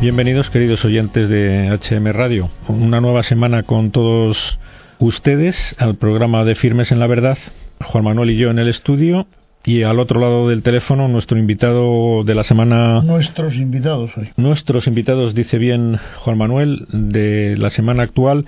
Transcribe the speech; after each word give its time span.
Bienvenidos 0.00 0.48
queridos 0.50 0.84
oyentes 0.84 1.28
de 1.28 1.76
HM 1.76 2.12
Radio. 2.12 2.50
Una 2.68 3.00
nueva 3.00 3.24
semana 3.24 3.64
con 3.64 3.90
todos 3.90 4.60
ustedes 5.00 5.74
al 5.76 5.96
programa 5.96 6.44
de 6.44 6.54
Firmes 6.54 6.92
en 6.92 7.00
la 7.00 7.08
Verdad. 7.08 7.36
Juan 7.80 8.04
Manuel 8.04 8.30
y 8.30 8.36
yo 8.36 8.50
en 8.50 8.60
el 8.60 8.68
estudio 8.68 9.26
y 9.64 9.82
al 9.82 9.98
otro 9.98 10.20
lado 10.20 10.48
del 10.50 10.62
teléfono 10.62 11.08
nuestro 11.08 11.36
invitado 11.36 12.22
de 12.22 12.32
la 12.36 12.44
semana. 12.44 13.02
Nuestros 13.02 13.56
invitados 13.56 14.16
hoy. 14.16 14.30
Nuestros 14.36 14.86
invitados, 14.86 15.34
dice 15.34 15.58
bien 15.58 15.98
Juan 16.20 16.38
Manuel, 16.38 16.86
de 16.92 17.56
la 17.58 17.70
semana 17.70 18.04
actual 18.04 18.46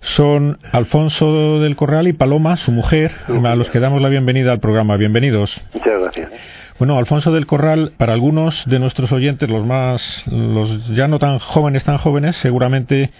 son 0.00 0.58
Alfonso 0.70 1.60
del 1.60 1.76
Corral 1.76 2.08
y 2.08 2.12
Paloma, 2.12 2.56
su 2.56 2.72
mujer, 2.72 3.12
a 3.26 3.56
los 3.56 3.68
que 3.70 3.80
damos 3.80 4.00
la 4.00 4.08
bienvenida 4.08 4.52
al 4.52 4.60
programa. 4.60 4.96
Bienvenidos. 4.96 5.60
Muchas 5.74 6.00
gracias. 6.00 6.30
Bueno, 6.78 6.96
Alfonso 6.96 7.32
del 7.32 7.46
Corral, 7.46 7.92
para 7.96 8.12
algunos 8.12 8.64
de 8.66 8.78
nuestros 8.78 9.10
oyentes, 9.10 9.50
los 9.50 9.66
más, 9.66 10.24
los 10.28 10.86
ya 10.94 11.08
no 11.08 11.18
tan 11.18 11.40
jóvenes, 11.40 11.82
tan 11.82 11.98
jóvenes, 11.98 12.36
seguramente 12.36 13.10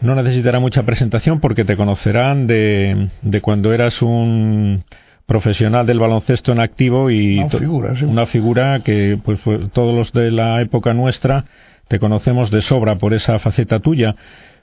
no 0.00 0.14
necesitará 0.14 0.60
mucha 0.60 0.84
presentación 0.84 1.40
porque 1.40 1.64
te 1.64 1.76
conocerán 1.76 2.46
de, 2.46 3.08
de 3.22 3.40
cuando 3.40 3.72
eras 3.72 4.02
un 4.02 4.84
profesional 5.26 5.84
del 5.84 5.98
baloncesto 5.98 6.52
en 6.52 6.60
activo 6.60 7.10
y 7.10 7.38
una 7.38 7.48
figura, 7.48 7.96
sí. 7.96 8.04
una 8.04 8.26
figura 8.26 8.80
que 8.84 9.18
pues 9.22 9.40
todos 9.72 9.94
los 9.94 10.12
de 10.12 10.30
la 10.30 10.60
época 10.60 10.94
nuestra 10.94 11.46
te 11.88 11.98
conocemos 11.98 12.50
de 12.50 12.62
sobra 12.62 12.98
por 12.98 13.14
esa 13.14 13.38
faceta 13.38 13.80
tuya. 13.80 14.14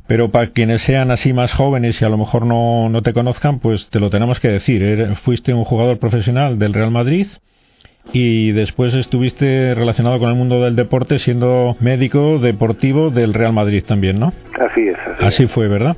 Pero 0.08 0.30
para 0.30 0.48
quienes 0.48 0.82
sean 0.82 1.12
así 1.12 1.34
más 1.34 1.54
jóvenes 1.54 2.02
y 2.02 2.06
a 2.06 2.10
lo 2.10 2.18
mejor 2.18 2.46
no, 2.46 2.90
no 2.90 3.04
te 3.04 3.14
conozcan, 3.14 3.60
pues 3.60 3.90
te 3.90 4.00
lo 4.00 4.10
tenemos 4.10 4.40
que 4.40 4.48
decir. 4.48 5.14
Fuiste 5.24 5.54
un 5.54 5.64
jugador 5.64 6.00
profesional 6.00 6.58
del 6.58 6.74
Real 6.74 6.90
Madrid, 6.90 7.28
y 8.14 8.52
después 8.52 8.94
estuviste 8.94 9.76
relacionado 9.76 10.20
con 10.20 10.30
el 10.30 10.36
mundo 10.36 10.64
del 10.64 10.76
deporte 10.76 11.20
siendo 11.20 11.76
médico 11.80 12.40
deportivo 12.40 13.10
del 13.10 13.34
Real 13.34 13.54
Madrid 13.54 13.84
también, 13.86 14.20
¿no? 14.20 14.34
Así 14.60 14.82
es. 14.88 14.98
Así, 14.98 15.26
así 15.26 15.48
fue, 15.48 15.68
¿verdad? 15.68 15.98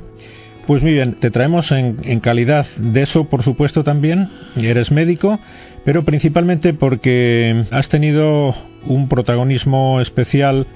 Pues 0.66 0.82
muy 0.82 0.92
bien, 0.92 1.14
te 1.14 1.30
traemos 1.30 1.72
en, 1.72 1.96
en, 2.04 2.20
calidad 2.20 2.66
de 2.76 3.02
eso, 3.02 3.28
por 3.28 3.42
supuesto, 3.42 3.82
también. 3.82 4.28
Eres 4.56 4.92
médico, 4.92 5.40
pero 5.84 6.04
principalmente 6.04 6.72
porque 6.72 7.64
has 7.72 7.88
tenido 7.88 8.54
un 8.86 9.08
protagonismo 9.08 10.00
especial 10.00 10.68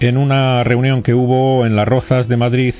en 0.00 0.16
una 0.16 0.64
reunión 0.64 1.02
que 1.02 1.12
hubo 1.12 1.66
en 1.66 1.76
Las 1.76 1.86
Rozas 1.86 2.28
de 2.28 2.38
Madrid, 2.38 2.74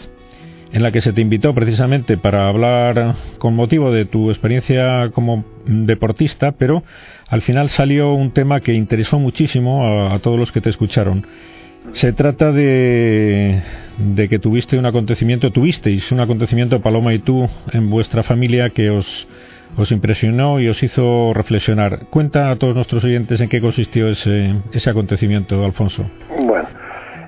en 0.72 0.82
la 0.82 0.92
que 0.92 1.00
se 1.00 1.12
te 1.12 1.20
invitó 1.20 1.54
precisamente 1.54 2.16
para 2.16 2.48
hablar 2.48 3.14
con 3.38 3.54
motivo 3.54 3.90
de 3.90 4.04
tu 4.04 4.30
experiencia 4.30 5.10
como 5.12 5.44
deportista, 5.66 6.52
pero 6.52 6.82
al 7.28 7.42
final 7.42 7.68
salió 7.68 8.12
un 8.12 8.30
tema 8.32 8.60
que 8.60 8.74
interesó 8.74 9.18
muchísimo 9.18 9.84
a, 9.86 10.14
a 10.14 10.18
todos 10.20 10.38
los 10.38 10.52
que 10.52 10.60
te 10.60 10.70
escucharon. 10.70 11.26
Se 11.92 12.12
trata 12.12 12.52
de, 12.52 13.62
de, 13.98 14.28
que 14.28 14.38
tuviste 14.38 14.78
un 14.78 14.86
acontecimiento, 14.86 15.50
tuvisteis 15.50 16.12
un 16.12 16.20
acontecimiento, 16.20 16.80
Paloma 16.80 17.14
y 17.14 17.18
tú, 17.20 17.48
en 17.72 17.90
vuestra 17.90 18.22
familia 18.22 18.70
que 18.70 18.90
os, 18.90 19.26
os 19.76 19.90
impresionó 19.90 20.60
y 20.60 20.68
os 20.68 20.82
hizo 20.82 21.32
reflexionar. 21.34 22.06
Cuenta 22.10 22.50
a 22.50 22.56
todos 22.56 22.74
nuestros 22.74 23.02
oyentes 23.04 23.40
en 23.40 23.48
qué 23.48 23.60
consistió 23.60 24.08
ese, 24.08 24.54
ese 24.72 24.90
acontecimiento, 24.90 25.64
Alfonso. 25.64 26.08
Bueno, 26.46 26.68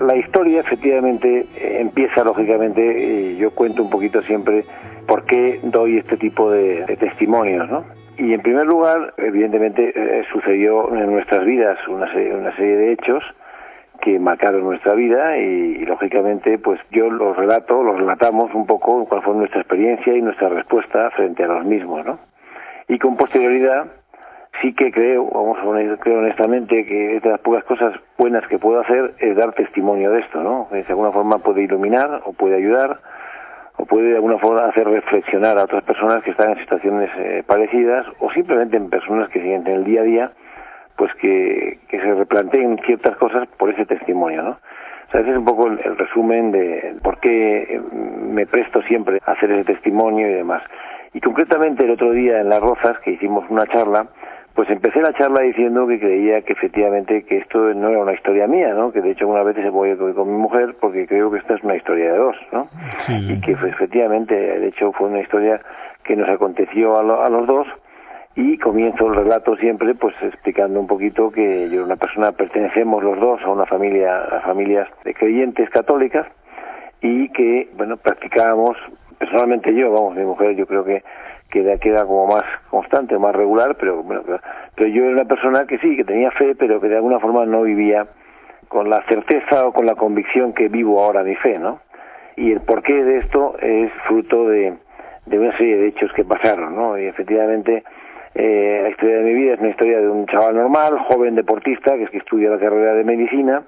la 0.02 0.16
historia 0.16 0.60
efectivamente 0.60 1.46
empieza 1.80 2.24
lógicamente, 2.24 3.36
yo 3.36 3.50
cuento 3.52 3.82
un 3.82 3.90
poquito 3.90 4.22
siempre 4.22 4.64
por 5.06 5.24
qué 5.24 5.60
doy 5.62 5.98
este 5.98 6.16
tipo 6.16 6.50
de, 6.50 6.84
de 6.84 6.96
testimonios, 6.96 7.68
¿no? 7.68 7.84
Y 8.18 8.34
en 8.34 8.42
primer 8.42 8.66
lugar, 8.66 9.14
evidentemente, 9.16 9.92
eh, 9.94 10.24
sucedió 10.32 10.94
en 10.94 11.10
nuestras 11.10 11.44
vidas 11.44 11.78
una 11.88 12.12
serie, 12.12 12.34
una 12.34 12.54
serie 12.56 12.76
de 12.76 12.92
hechos 12.92 13.24
que 14.00 14.18
marcaron 14.18 14.64
nuestra 14.64 14.94
vida 14.94 15.38
y, 15.38 15.42
y, 15.80 15.86
lógicamente 15.86 16.58
pues 16.58 16.80
yo 16.90 17.08
los 17.08 17.36
relato, 17.36 17.82
los 17.82 17.96
relatamos 17.96 18.52
un 18.52 18.66
poco 18.66 19.04
cuál 19.06 19.22
fue 19.22 19.34
nuestra 19.34 19.60
experiencia 19.60 20.14
y 20.14 20.20
nuestra 20.20 20.48
respuesta 20.48 21.10
frente 21.12 21.44
a 21.44 21.46
los 21.46 21.64
mismos, 21.64 22.04
¿no? 22.04 22.18
Y 22.88 22.98
con 22.98 23.16
posterioridad 23.16 23.86
sí 24.60 24.74
que 24.74 24.92
creo, 24.92 25.24
vamos 25.30 25.58
a 25.58 25.62
poner, 25.62 25.98
creo 25.98 26.18
honestamente 26.18 26.84
que 26.84 27.20
de 27.20 27.30
las 27.30 27.40
pocas 27.40 27.64
cosas 27.64 27.94
buenas 28.18 28.46
que 28.48 28.58
puedo 28.58 28.80
hacer 28.80 29.14
es 29.18 29.36
dar 29.36 29.52
testimonio 29.52 30.10
de 30.10 30.20
esto, 30.20 30.42
¿no? 30.42 30.68
De 30.70 30.84
alguna 30.88 31.10
forma 31.10 31.38
puede 31.38 31.62
iluminar 31.62 32.22
o 32.24 32.32
puede 32.32 32.56
ayudar 32.56 33.00
o 33.76 33.86
puede 33.86 34.10
de 34.10 34.16
alguna 34.16 34.38
forma 34.38 34.66
hacer 34.66 34.86
reflexionar 34.86 35.58
a 35.58 35.64
otras 35.64 35.82
personas 35.84 36.22
que 36.22 36.32
están 36.32 36.50
en 36.50 36.58
situaciones 36.58 37.10
eh, 37.16 37.42
parecidas 37.46 38.06
o 38.20 38.30
simplemente 38.32 38.76
en 38.76 38.90
personas 38.90 39.28
que 39.30 39.40
siguen 39.40 39.66
en 39.66 39.74
el 39.74 39.84
día 39.84 40.02
a 40.02 40.04
día 40.04 40.32
pues 40.96 41.12
que, 41.14 41.78
que 41.88 41.98
se 41.98 42.14
replanteen 42.14 42.78
ciertas 42.84 43.16
cosas 43.16 43.48
por 43.58 43.70
ese 43.70 43.86
testimonio, 43.86 44.42
¿no? 44.42 44.50
O 44.50 45.10
sea, 45.10 45.20
ese 45.20 45.30
es 45.30 45.36
un 45.36 45.44
poco 45.44 45.66
el, 45.66 45.80
el, 45.84 45.98
resumen 45.98 46.52
de 46.52 46.96
por 47.02 47.18
qué 47.18 47.80
me 47.92 48.46
presto 48.46 48.82
siempre 48.82 49.20
a 49.26 49.32
hacer 49.32 49.50
ese 49.50 49.64
testimonio 49.64 50.30
y 50.30 50.34
demás. 50.34 50.62
Y 51.12 51.20
concretamente 51.20 51.84
el 51.84 51.90
otro 51.90 52.12
día 52.12 52.40
en 52.40 52.48
Las 52.48 52.60
Rozas, 52.60 52.98
que 53.00 53.12
hicimos 53.12 53.44
una 53.50 53.66
charla, 53.66 54.06
pues 54.62 54.76
empecé 54.76 55.00
la 55.00 55.12
charla 55.14 55.40
diciendo 55.40 55.88
que 55.88 55.98
creía 55.98 56.40
que 56.42 56.52
efectivamente 56.52 57.24
que 57.24 57.38
esto 57.38 57.74
no 57.74 57.88
era 57.88 57.98
una 57.98 58.12
historia 58.12 58.46
mía, 58.46 58.72
¿no? 58.74 58.92
Que 58.92 59.00
de 59.00 59.10
hecho 59.10 59.24
algunas 59.24 59.44
veces 59.44 59.72
voy 59.72 59.96
con 59.96 60.28
mi 60.28 60.38
mujer 60.38 60.76
porque 60.80 61.04
creo 61.08 61.32
que 61.32 61.38
esta 61.38 61.54
es 61.54 61.64
una 61.64 61.74
historia 61.74 62.12
de 62.12 62.18
dos, 62.18 62.36
¿no? 62.52 62.68
Sí. 63.08 63.32
Y 63.32 63.40
que 63.40 63.50
efectivamente, 63.50 64.36
de 64.36 64.68
hecho 64.68 64.92
fue 64.92 65.08
una 65.08 65.18
historia 65.18 65.60
que 66.04 66.14
nos 66.14 66.28
aconteció 66.28 66.96
a, 66.96 67.02
lo, 67.02 67.24
a 67.24 67.28
los 67.28 67.44
dos 67.48 67.66
y 68.36 68.56
comienzo 68.58 69.08
el 69.08 69.16
relato 69.16 69.56
siempre 69.56 69.96
pues 69.96 70.14
explicando 70.22 70.78
un 70.78 70.86
poquito 70.86 71.32
que 71.32 71.68
yo 71.68 71.82
una 71.82 71.96
persona 71.96 72.30
pertenecemos 72.30 73.02
los 73.02 73.18
dos 73.18 73.42
a 73.42 73.50
una 73.50 73.66
familia 73.66 74.16
a 74.16 74.42
familias 74.42 74.88
de 75.02 75.12
creyentes 75.12 75.70
católicas 75.70 76.28
y 77.00 77.30
que 77.30 77.68
bueno 77.76 77.96
practicábamos 77.96 78.76
personalmente 79.18 79.74
yo 79.74 79.90
vamos 79.90 80.14
mi 80.14 80.24
mujer 80.24 80.54
yo 80.54 80.66
creo 80.66 80.84
que 80.84 81.02
queda 81.52 81.78
queda 81.78 82.04
como 82.06 82.26
más 82.26 82.44
constante 82.70 83.18
más 83.18 83.34
regular 83.36 83.76
pero 83.78 84.02
bueno 84.02 84.22
pero 84.74 84.88
yo 84.88 85.04
era 85.04 85.12
una 85.12 85.24
persona 85.26 85.66
que 85.66 85.78
sí 85.78 85.96
que 85.96 86.04
tenía 86.04 86.30
fe 86.32 86.54
pero 86.56 86.80
que 86.80 86.88
de 86.88 86.96
alguna 86.96 87.20
forma 87.20 87.46
no 87.46 87.62
vivía 87.62 88.06
con 88.68 88.90
la 88.90 89.02
certeza 89.06 89.66
o 89.66 89.72
con 89.72 89.86
la 89.86 89.94
convicción 89.94 90.52
que 90.54 90.68
vivo 90.68 91.00
ahora 91.00 91.22
mi 91.22 91.36
fe 91.36 91.58
no 91.58 91.80
y 92.36 92.50
el 92.50 92.62
porqué 92.62 93.04
de 93.04 93.18
esto 93.18 93.54
es 93.60 93.92
fruto 94.08 94.48
de 94.48 94.74
de 95.26 95.38
una 95.38 95.56
serie 95.56 95.76
de 95.76 95.88
hechos 95.88 96.12
que 96.14 96.24
pasaron 96.24 96.74
no 96.74 96.98
y 96.98 97.04
efectivamente 97.04 97.84
eh, 98.34 98.80
la 98.82 98.88
historia 98.88 99.18
de 99.18 99.24
mi 99.24 99.34
vida 99.34 99.54
es 99.54 99.60
una 99.60 99.68
historia 99.68 100.00
de 100.00 100.08
un 100.08 100.26
chaval 100.26 100.56
normal, 100.56 100.98
joven 101.06 101.34
deportista, 101.34 101.96
que 101.96 102.04
es 102.04 102.10
que 102.10 102.18
estudia 102.18 102.48
la 102.48 102.58
carrera 102.58 102.94
de 102.94 103.04
medicina, 103.04 103.62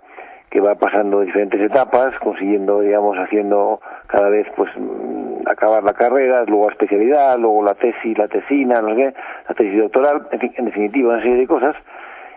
que 0.51 0.61
va 0.61 0.75
pasando 0.77 1.21
diferentes 1.21 1.61
etapas, 1.61 2.15
consiguiendo, 2.21 2.81
digamos, 2.81 3.19
haciendo 3.19 3.81
cada 4.07 4.31
vez, 4.31 4.47
pues, 4.57 4.71
acabar 5.47 5.83
la 5.83 5.95
carrera, 5.95 6.45
luego 6.47 6.67
la 6.67 6.73
especialidad, 6.73 7.39
luego 7.39 7.63
la 7.63 7.75
tesis, 7.75 8.17
la 8.17 8.29
tesina, 8.29 8.81
no 8.81 8.91
sé 8.91 8.97
qué, 8.97 9.15
la 9.49 9.55
tesis 9.55 9.79
doctoral, 9.79 10.29
en 10.33 10.41
fin, 10.41 10.55
en 10.57 10.65
definitiva, 10.67 11.15
una 11.15 11.23
serie 11.23 11.39
de 11.39 11.47
cosas, 11.47 11.77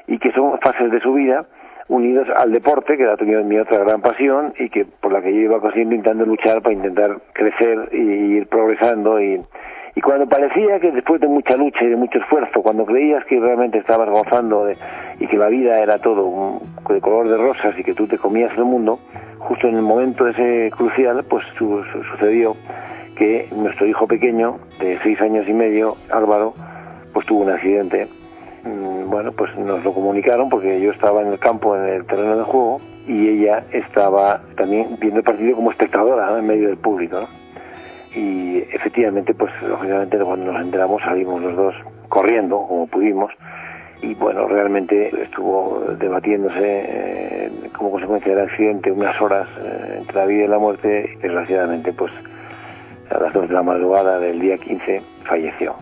y 0.07 0.17
que 0.19 0.31
son 0.31 0.59
fases 0.59 0.91
de 0.91 0.99
su 1.01 1.13
vida 1.13 1.45
unidos 1.89 2.27
al 2.35 2.51
deporte, 2.51 2.97
que 2.97 3.03
era 3.03 3.15
mi 3.43 3.57
otra 3.57 3.79
gran 3.79 4.01
pasión, 4.01 4.53
y 4.59 4.69
que 4.69 4.85
por 4.85 5.11
la 5.11 5.21
que 5.21 5.33
yo 5.33 5.39
iba 5.39 5.59
consiguiendo 5.59 5.95
intentando 5.95 6.25
luchar 6.25 6.61
para 6.61 6.73
intentar 6.73 7.17
crecer 7.33 7.89
y 7.93 8.37
ir 8.37 8.47
progresando 8.47 9.21
y 9.21 9.41
y 9.97 10.01
cuando 10.01 10.27
parecía 10.27 10.79
que 10.79 10.91
después 10.91 11.19
de 11.19 11.27
mucha 11.27 11.57
lucha 11.57 11.83
y 11.83 11.87
de 11.87 11.95
mucho 11.95 12.19
esfuerzo, 12.19 12.61
cuando 12.61 12.85
creías 12.85 13.25
que 13.25 13.39
realmente 13.39 13.79
estabas 13.79 14.07
gozando 14.07 14.65
de, 14.65 14.77
y 15.19 15.25
que 15.25 15.37
la 15.37 15.47
vida 15.47 15.79
era 15.79 15.97
todo 15.97 16.61
de 16.87 17.01
color 17.01 17.27
de 17.27 17.35
rosas 17.35 17.73
y 17.79 17.83
que 17.83 17.95
tú 17.95 18.05
te 18.05 18.19
comías 18.19 18.55
el 18.55 18.65
mundo, 18.65 18.99
justo 19.39 19.67
en 19.67 19.75
el 19.75 19.81
momento 19.81 20.27
ese 20.27 20.69
crucial, 20.77 21.25
pues 21.27 21.43
su, 21.57 21.83
sucedió 22.11 22.55
que 23.17 23.49
nuestro 23.55 23.87
hijo 23.87 24.07
pequeño, 24.07 24.59
de 24.79 24.99
seis 25.03 25.19
años 25.21 25.47
y 25.47 25.53
medio, 25.53 25.95
Álvaro, 26.11 26.53
pues 27.13 27.25
tuvo 27.25 27.41
un 27.41 27.51
accidente. 27.51 28.07
Bueno, 29.07 29.31
pues 29.31 29.55
nos 29.57 29.83
lo 29.83 29.93
comunicaron 29.93 30.49
porque 30.49 30.81
yo 30.81 30.91
estaba 30.91 31.21
en 31.21 31.29
el 31.29 31.39
campo, 31.39 31.75
en 31.75 31.85
el 31.85 32.05
terreno 32.05 32.37
de 32.37 32.43
juego, 32.43 32.81
y 33.07 33.29
ella 33.29 33.63
estaba 33.71 34.41
también 34.57 34.97
viendo 34.99 35.19
el 35.19 35.23
partido 35.23 35.55
como 35.55 35.71
espectadora 35.71 36.27
¿no? 36.27 36.37
en 36.37 36.45
medio 36.45 36.67
del 36.67 36.77
público, 36.77 37.21
¿no? 37.21 37.27
y 38.17 38.57
efectivamente 38.71 39.33
pues 39.33 39.51
lógicamente 39.61 40.17
cuando 40.17 40.51
nos 40.51 40.61
enteramos 40.61 41.01
salimos 41.03 41.41
los 41.41 41.55
dos 41.55 41.75
corriendo 42.09 42.65
como 42.67 42.87
pudimos 42.87 43.31
y 44.01 44.15
bueno 44.15 44.47
realmente 44.47 45.11
estuvo 45.23 45.83
debatiéndose 45.99 46.57
eh, 46.61 47.51
como 47.77 47.91
consecuencia 47.91 48.33
del 48.33 48.45
accidente 48.45 48.91
unas 48.91 49.19
horas 49.21 49.47
eh, 49.61 49.97
entre 49.99 50.15
la 50.15 50.25
vida 50.25 50.45
y 50.45 50.47
la 50.47 50.57
muerte 50.57 51.17
desgraciadamente 51.21 51.93
pues 51.93 52.11
a 53.09 53.19
las 53.19 53.33
dos 53.33 53.47
de 53.47 53.53
la 53.53 53.63
madrugada 53.63 54.19
del 54.19 54.39
día 54.39 54.57
15 54.57 55.01
falleció. 55.23 55.75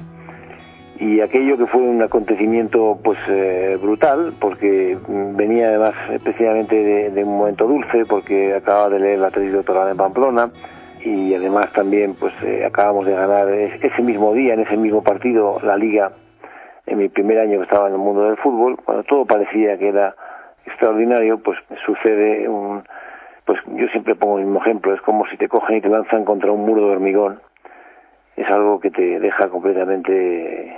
Y 0.98 1.20
aquello 1.20 1.58
que 1.58 1.68
fue 1.68 1.82
un 1.82 2.02
acontecimiento 2.02 2.98
pues 3.04 3.20
eh, 3.28 3.78
brutal 3.82 4.34
porque 4.40 4.98
venía 5.08 5.68
además 5.68 5.94
especialmente 6.14 6.76
de, 6.76 7.10
de, 7.12 7.24
un 7.24 7.38
momento 7.38 7.68
dulce 7.68 8.06
porque 8.06 8.56
acababa 8.56 8.90
de 8.90 9.00
leer 9.00 9.20
la 9.20 9.30
tesis 9.30 9.52
doctoral 9.52 9.90
en 9.90 9.98
Pamplona 9.98 10.52
y 11.04 11.34
además 11.34 11.72
también 11.74 12.16
pues 12.16 12.34
eh, 12.44 12.64
acabamos 12.66 13.06
de 13.06 13.14
ganar 13.14 13.50
ese 13.50 14.02
mismo 14.02 14.34
día 14.34 14.54
en 14.54 14.62
ese 14.62 14.78
mismo 14.78 15.04
partido 15.04 15.60
la 15.62 15.76
liga 15.76 16.12
en 16.86 16.98
mi 16.98 17.10
primer 17.10 17.40
año 17.40 17.58
que 17.58 17.64
estaba 17.66 17.88
en 17.88 17.94
el 17.94 18.00
mundo 18.00 18.24
del 18.24 18.38
fútbol. 18.38 18.78
Cuando 18.86 19.04
todo 19.04 19.26
parecía 19.26 19.78
que 19.78 19.90
era 19.90 20.16
extraordinario 20.66 21.40
pues 21.40 21.60
sucede 21.86 22.48
un, 22.48 22.84
pues 23.46 23.60
yo 23.68 23.88
siempre 23.90 24.16
pongo 24.16 24.40
el 24.40 24.46
mismo 24.46 24.62
ejemplo, 24.62 24.94
es 24.94 25.02
como 25.02 25.26
si 25.28 25.38
te 25.38 25.48
cogen 25.48 25.78
y 25.78 25.82
te 25.82 25.90
lanzan 25.90 26.26
contra 26.26 26.52
un 26.52 26.66
muro 26.66 26.88
de 26.88 26.94
hormigón, 26.94 27.40
es 28.36 28.48
algo 28.50 28.80
que 28.80 28.92
te 28.92 29.20
deja 29.20 29.48
completamente 29.50 30.76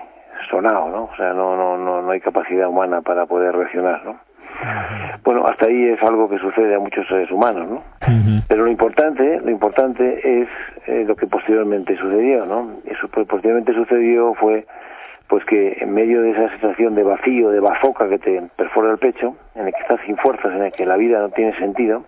sonado, 0.50 0.90
¿no? 0.90 1.04
O 1.06 1.16
sea, 1.16 1.34
no, 1.34 1.56
no, 1.56 1.78
no, 1.78 2.02
no 2.02 2.12
hay 2.12 2.19
capacidad 2.19 2.68
humana 2.68 3.02
para 3.02 3.25
poder 3.25 3.56
reaccionar, 3.56 4.06
¿no? 4.06 4.19
Bueno, 5.24 5.46
hasta 5.46 5.66
ahí 5.66 5.90
es 5.90 6.02
algo 6.04 6.30
que 6.30 6.40
sucede 6.40 6.75
a 6.75 6.80
muchos 6.80 7.08
seres 7.08 7.31
humanos, 7.31 7.68
¿no? 7.69 7.84
Pero 8.48 8.64
lo 8.64 8.72
importante, 8.72 9.40
lo 9.42 9.52
importante 9.52 10.42
es 10.42 10.48
eh, 10.88 11.04
lo 11.06 11.16
que 11.16 11.28
posteriormente 11.28 11.98
sucedió, 11.98 12.46
¿no? 12.46 12.78
Eso 12.86 13.10
que 13.10 13.25
posteriormente 13.25 13.74
sucedió 13.74 14.34
fue 14.36 14.66
pues 15.28 15.44
que 15.44 15.78
en 15.81 15.94
medio 15.94 16.22
de 16.22 16.31
esa 16.31 16.50
situación 16.54 16.96
de 16.96 17.04
vacío, 17.04 17.50
de 17.50 17.60
bafoca 17.60 18.08
que 18.08 18.18
te 18.18 18.42
perfora 18.56 18.92
el 18.92 18.98
pecho, 18.98 19.36
en 19.56 19.68
el 19.68 19.74
que 19.74 19.81
estás 19.81 20.00
sin 20.06 20.16
fuerzas, 20.18 20.54
en 20.56 20.64
el 20.64 20.72
que 20.72 20.86
la 20.86 20.96
vida 20.96 21.19
no 21.19 21.30
tiene 21.30 21.54
sentido, 21.58 22.06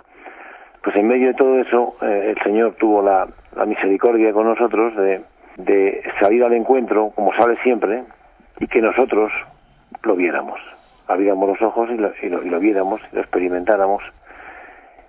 pues 0.84 0.96
en 0.96 1.08
medio 1.08 1.28
de 1.28 1.34
todo 1.34 1.60
eso 1.60 1.96
eh, 2.02 2.34
el 2.36 2.44
Señor 2.44 2.76
tuvo 2.80 3.02
la, 3.02 3.28
la 3.56 3.66
misericordia 3.66 4.31
con 4.34 4.46
nosotros 4.46 4.96
de, 4.96 5.22
de 5.58 6.04
salir 6.20 6.44
al 6.44 6.54
encuentro, 6.54 7.12
como 7.16 7.34
sale 7.34 7.58
siempre, 7.64 8.04
y 8.60 8.68
que 8.68 8.81
nosotros 8.81 9.31
lo 10.04 10.16
viéramos. 10.16 10.60
Abriéramos 11.08 11.50
los 11.50 11.62
ojos 11.62 11.90
y 11.92 11.98
lo, 11.98 12.12
y 12.22 12.30
lo, 12.30 12.44
y 12.44 12.50
lo 12.50 12.60
viéramos, 12.60 13.02
y 13.12 13.16
lo 13.16 13.22
experimentáramos. 13.22 14.04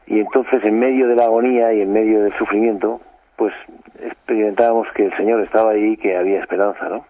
Y 0.06 0.18
entonces, 0.18 0.64
en 0.64 0.78
medio 0.78 1.06
de 1.06 1.14
la 1.14 1.24
agonía 1.24 1.72
y 1.72 1.82
en 1.82 1.92
medio 1.92 2.22
del 2.22 2.36
sufrimiento, 2.36 3.00
pues 3.36 3.54
experimentábamos 4.02 4.88
que 4.94 5.04
el 5.06 5.16
Señor 5.16 5.40
estaba 5.42 5.70
ahí 5.70 5.92
y 5.92 5.96
que 5.96 6.16
había 6.16 6.40
esperanza, 6.40 6.88
¿no? 6.88 7.04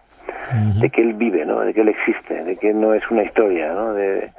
De 0.79 0.89
que 0.89 1.01
Él 1.01 1.13
vive, 1.13 1.45
¿no? 1.45 1.61
De 1.61 1.73
que 1.73 1.81
Él 1.81 1.89
existe, 1.89 2.43
de 2.43 2.57
que 2.57 2.73
no 2.73 2.93
es 2.93 3.09
una 3.09 3.23
historia, 3.23 3.73
¿no? 3.73 3.93
De, 3.93 4.29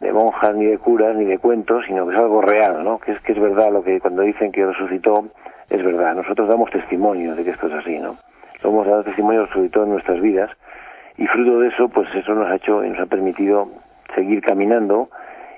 de 0.00 0.12
monjas 0.12 0.54
ni 0.54 0.66
de 0.66 0.78
curas 0.78 1.14
ni 1.14 1.26
de 1.26 1.38
cuentos, 1.38 1.84
sino 1.86 2.06
que 2.06 2.14
es 2.14 2.18
algo 2.18 2.40
real, 2.40 2.82
¿no? 2.82 2.98
Que 2.98 3.12
es 3.12 3.20
que 3.20 3.32
es 3.32 3.40
verdad 3.40 3.70
lo 3.70 3.84
que 3.84 4.00
cuando 4.00 4.22
dicen 4.22 4.50
que 4.50 4.64
resucitó 4.64 5.26
es 5.68 5.84
verdad. 5.84 6.14
Nosotros 6.14 6.48
damos 6.48 6.70
testimonio 6.70 7.34
de 7.34 7.44
que 7.44 7.50
esto 7.50 7.66
es 7.68 7.74
así, 7.74 7.98
¿no? 7.98 8.16
Lo 8.62 8.70
hemos 8.70 8.86
dado 8.86 9.04
testimonio 9.04 9.46
resucitó 9.46 9.84
en 9.84 9.90
nuestras 9.90 10.20
vidas 10.20 10.50
y 11.16 11.26
fruto 11.26 11.60
de 11.60 11.68
eso, 11.68 11.88
pues 11.88 12.08
eso 12.14 12.34
nos 12.34 12.48
ha 12.48 12.56
hecho 12.56 12.82
y 12.84 12.90
nos 12.90 13.00
ha 13.00 13.06
permitido 13.06 13.68
seguir 14.14 14.40
caminando 14.40 15.10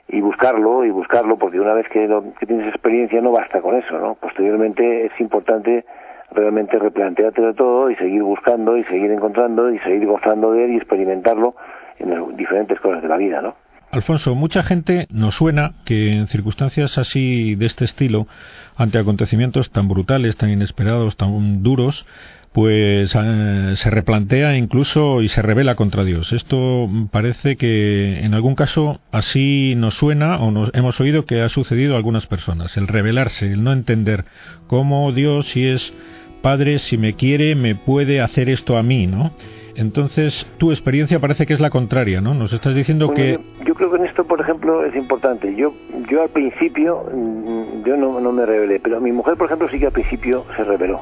y 0.08 0.20
buscarlo 0.20 0.84
y 0.84 0.90
buscarlo 0.90 1.36
porque 1.36 1.60
una 1.60 1.74
vez 1.74 1.88
que, 1.88 2.06
lo, 2.08 2.34
que 2.34 2.46
tienes 2.46 2.66
experiencia 2.68 3.20
no 3.20 3.30
basta 3.30 3.60
con 3.60 3.76
eso, 3.76 3.98
¿no? 3.98 4.16
Posteriormente 4.16 5.06
es 5.06 5.20
importante 5.20 5.84
realmente 6.32 6.78
replanteártelo 6.78 7.54
todo 7.54 7.90
y 7.90 7.96
seguir 7.96 8.22
buscando 8.22 8.76
y 8.76 8.84
seguir 8.84 9.12
encontrando 9.12 9.70
y 9.70 9.78
seguir 9.80 10.06
gozando 10.06 10.52
de 10.52 10.64
él 10.64 10.72
y 10.72 10.76
experimentarlo 10.78 11.54
en 11.98 12.36
diferentes 12.36 12.80
cosas 12.80 13.02
de 13.02 13.08
la 13.08 13.16
vida, 13.16 13.40
¿no? 13.40 13.54
Alfonso, 13.92 14.34
mucha 14.34 14.62
gente 14.62 15.06
nos 15.10 15.34
suena 15.34 15.74
que 15.84 16.14
en 16.14 16.26
circunstancias 16.26 16.96
así 16.96 17.56
de 17.56 17.66
este 17.66 17.84
estilo, 17.84 18.26
ante 18.74 18.96
acontecimientos 18.96 19.70
tan 19.70 19.86
brutales, 19.86 20.38
tan 20.38 20.48
inesperados, 20.48 21.18
tan 21.18 21.62
duros, 21.62 22.06
pues 22.52 23.14
eh, 23.14 23.72
se 23.76 23.90
replantea 23.90 24.56
incluso 24.56 25.20
y 25.20 25.28
se 25.28 25.42
revela 25.42 25.74
contra 25.74 26.04
Dios. 26.04 26.32
Esto 26.32 26.88
parece 27.10 27.56
que 27.56 28.20
en 28.20 28.32
algún 28.32 28.54
caso 28.54 29.02
así 29.10 29.74
nos 29.76 29.92
suena 29.92 30.38
o 30.38 30.50
nos 30.50 30.70
hemos 30.72 30.98
oído 30.98 31.26
que 31.26 31.42
ha 31.42 31.50
sucedido 31.50 31.92
a 31.92 31.98
algunas 31.98 32.26
personas, 32.26 32.78
el 32.78 32.88
revelarse, 32.88 33.52
el 33.52 33.62
no 33.62 33.74
entender 33.74 34.24
cómo 34.68 35.12
Dios 35.12 35.48
si 35.48 35.66
es 35.66 35.92
Padre, 36.40 36.78
si 36.78 36.96
me 36.96 37.12
quiere, 37.12 37.54
me 37.56 37.74
puede 37.74 38.22
hacer 38.22 38.48
esto 38.48 38.78
a 38.78 38.82
mí, 38.82 39.06
¿no? 39.06 39.34
Entonces, 39.74 40.46
tu 40.58 40.70
experiencia 40.70 41.18
parece 41.20 41.46
que 41.46 41.54
es 41.54 41.60
la 41.60 41.70
contraria, 41.70 42.20
¿no? 42.20 42.34
Nos 42.34 42.52
estás 42.52 42.74
diciendo 42.74 43.06
bueno, 43.06 43.16
que... 43.16 43.32
Yo, 43.32 43.64
yo, 43.64 43.74
creo 43.74 43.90
que 43.90 43.96
en 43.96 44.06
esto, 44.06 44.24
por 44.24 44.40
ejemplo, 44.40 44.84
es 44.84 44.94
importante. 44.94 45.54
Yo 45.56 45.72
yo 46.10 46.22
al 46.22 46.30
principio, 46.30 47.04
mm, 47.12 47.84
yo 47.84 47.96
no, 47.96 48.20
no 48.20 48.32
me 48.32 48.46
revelé, 48.46 48.80
pero 48.80 49.00
mi 49.00 49.12
mujer, 49.12 49.36
por 49.36 49.46
ejemplo, 49.46 49.68
sí 49.70 49.78
que 49.78 49.86
al 49.86 49.92
principio 49.92 50.44
se 50.56 50.64
reveló 50.64 51.00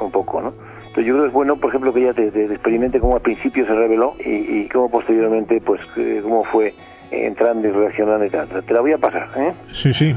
un 0.00 0.10
poco, 0.10 0.40
¿no? 0.40 0.52
Entonces 0.78 1.06
yo 1.06 1.12
creo 1.12 1.22
que 1.22 1.28
es 1.28 1.32
bueno, 1.32 1.56
por 1.56 1.70
ejemplo, 1.70 1.92
que 1.92 2.00
ella 2.00 2.14
te, 2.14 2.30
te 2.30 2.46
experimente 2.46 2.98
cómo 2.98 3.14
al 3.14 3.22
principio 3.22 3.64
se 3.64 3.74
reveló 3.74 4.14
y, 4.24 4.30
y 4.30 4.68
cómo 4.72 4.90
posteriormente, 4.90 5.60
pues, 5.60 5.80
eh, 5.96 6.20
cómo 6.22 6.44
fue 6.44 6.74
entrando 7.10 7.68
y 7.68 7.70
reaccionando 7.70 8.24
y 8.24 8.30
tal. 8.30 8.48
Te 8.48 8.74
la 8.74 8.80
voy 8.80 8.92
a 8.92 8.98
pasar, 8.98 9.28
¿eh? 9.36 9.52
Sí, 9.72 9.92
sí, 9.92 10.14